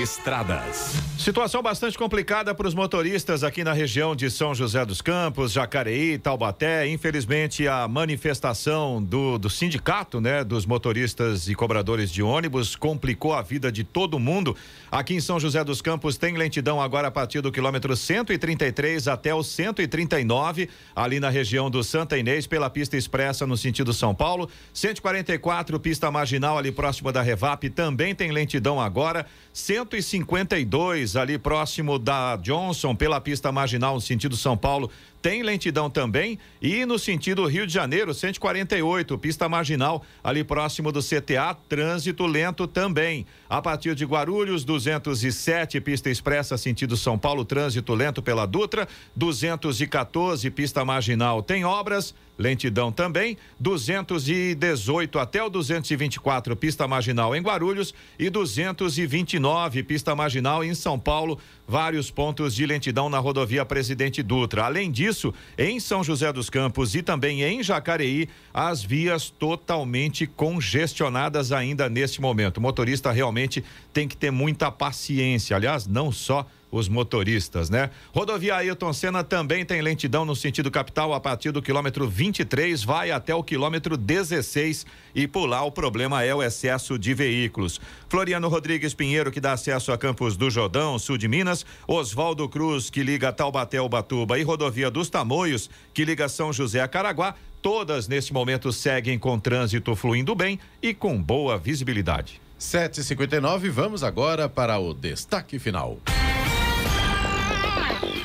[0.01, 1.14] Estradas.
[1.25, 6.19] Situação bastante complicada para os motoristas aqui na região de São José dos Campos, Jacareí,
[6.19, 6.87] Taubaté.
[6.87, 13.41] Infelizmente, a manifestação do, do sindicato, né, dos motoristas e cobradores de ônibus complicou a
[13.41, 14.55] vida de todo mundo.
[14.91, 19.33] Aqui em São José dos Campos tem lentidão agora a partir do quilômetro 133 até
[19.33, 24.47] o 139, ali na região do Santa Inês, pela pista expressa no sentido São Paulo.
[24.75, 29.25] 144, pista marginal ali próxima da Revap, também tem lentidão agora.
[29.51, 34.89] 152 ali próximo da Johnson, pela pista marginal no sentido São Paulo,
[35.21, 36.37] tem lentidão também.
[36.61, 42.67] E no sentido Rio de Janeiro, 148, pista marginal, ali próximo do CTA, trânsito lento
[42.67, 43.25] também.
[43.49, 48.87] A partir de Guarulhos, 207, pista expressa, sentido São Paulo, trânsito lento pela Dutra.
[49.15, 52.13] 214, pista marginal, tem obras.
[52.37, 60.73] Lentidão também, 218 até o 224, pista marginal em Guarulhos e 229, pista marginal em
[60.73, 61.39] São Paulo.
[61.67, 64.65] Vários pontos de lentidão na rodovia Presidente Dutra.
[64.65, 71.51] Além disso, em São José dos Campos e também em Jacareí, as vias totalmente congestionadas
[71.51, 72.57] ainda neste momento.
[72.57, 75.55] O motorista realmente tem que ter muita paciência.
[75.55, 77.89] Aliás, não só os motoristas, né?
[78.13, 83.11] Rodovia Ailton Senna também tem lentidão no sentido capital a partir do quilômetro 23, vai
[83.11, 87.79] até o quilômetro 16 e por lá o problema é o excesso de veículos.
[88.09, 92.89] Floriano Rodrigues Pinheiro, que dá acesso a Campos do Jordão, sul de Minas, Oswaldo Cruz,
[92.89, 97.35] que liga Taubaté ao Batuba e rodovia dos Tamoios, que liga São José a Caraguá,
[97.61, 102.41] todas neste momento seguem com trânsito fluindo bem e com boa visibilidade.
[102.59, 105.99] 7h59, vamos agora para o destaque final.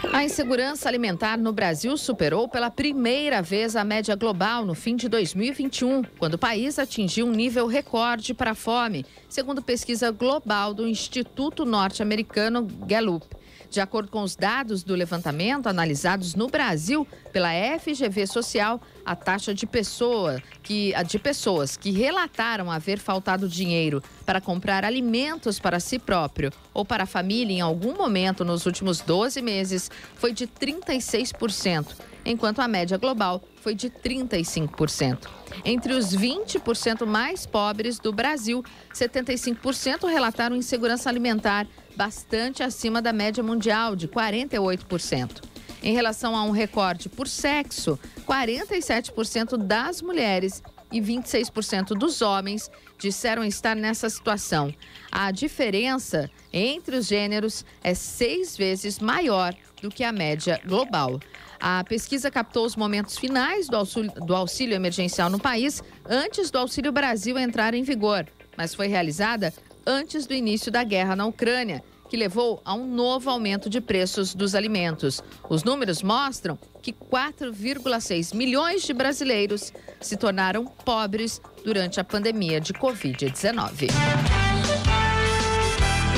[0.08, 5.08] A insegurança alimentar no Brasil superou pela primeira vez a média global no fim de
[5.08, 10.88] 2021, quando o país atingiu um nível recorde para a fome, segundo pesquisa global do
[10.88, 13.26] Instituto Norte-Americano Gallup.
[13.70, 19.54] De acordo com os dados do levantamento analisados no Brasil pela FGV Social, a taxa
[19.54, 26.00] de, pessoa que, de pessoas que relataram haver faltado dinheiro para comprar alimentos para si
[26.00, 31.94] próprio ou para a família em algum momento nos últimos 12 meses foi de 36%,
[32.24, 35.28] enquanto a média global foi de 35%.
[35.64, 41.66] Entre os 20% mais pobres do Brasil, 75% relataram insegurança alimentar,
[42.00, 45.42] bastante acima da média mundial, de 48%.
[45.82, 53.44] Em relação a um recorde por sexo, 47% das mulheres e 26% dos homens disseram
[53.44, 54.72] estar nessa situação.
[55.12, 61.20] A diferença entre os gêneros é seis vezes maior do que a média global.
[61.60, 66.56] A pesquisa captou os momentos finais do auxílio, do auxílio emergencial no país antes do
[66.56, 68.26] Auxílio Brasil entrar em vigor,
[68.56, 69.52] mas foi realizada
[69.86, 74.34] antes do início da guerra na Ucrânia, que levou a um novo aumento de preços
[74.34, 75.22] dos alimentos.
[75.48, 82.72] Os números mostram que 4,6 milhões de brasileiros se tornaram pobres durante a pandemia de
[82.72, 83.90] Covid-19.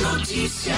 [0.01, 0.73] Notícia.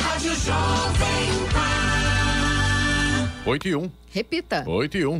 [0.00, 3.50] Rádio Jovem Pan.
[3.50, 3.90] 8 e 1.
[4.10, 4.64] Repita.
[4.66, 5.18] 8 e 1.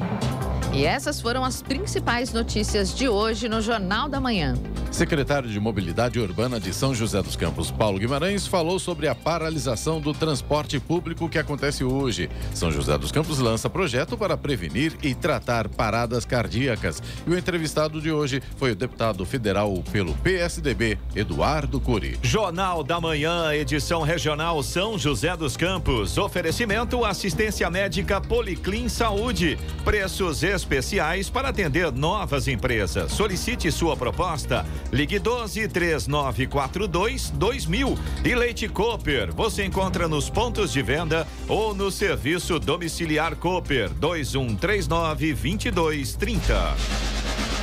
[0.72, 4.55] E essas foram as principais notícias de hoje no Jornal da Manhã.
[4.97, 10.01] Secretário de Mobilidade Urbana de São José dos Campos, Paulo Guimarães, falou sobre a paralisação
[10.01, 12.30] do transporte público que acontece hoje.
[12.55, 17.03] São José dos Campos lança projeto para prevenir e tratar paradas cardíacas.
[17.26, 22.18] E o entrevistado de hoje foi o deputado federal pelo PSDB, Eduardo Curi.
[22.22, 26.16] Jornal da Manhã, edição regional São José dos Campos.
[26.16, 29.59] Oferecimento assistência médica Policlin Saúde.
[29.84, 33.12] Preços especiais para atender novas empresas.
[33.12, 34.64] Solicite sua proposta.
[34.93, 37.99] Ligue 12 3942 2000.
[38.24, 39.34] E Leite Cooper.
[39.34, 47.56] Você encontra nos pontos de venda ou no serviço domiciliar Cooper 2139 2230.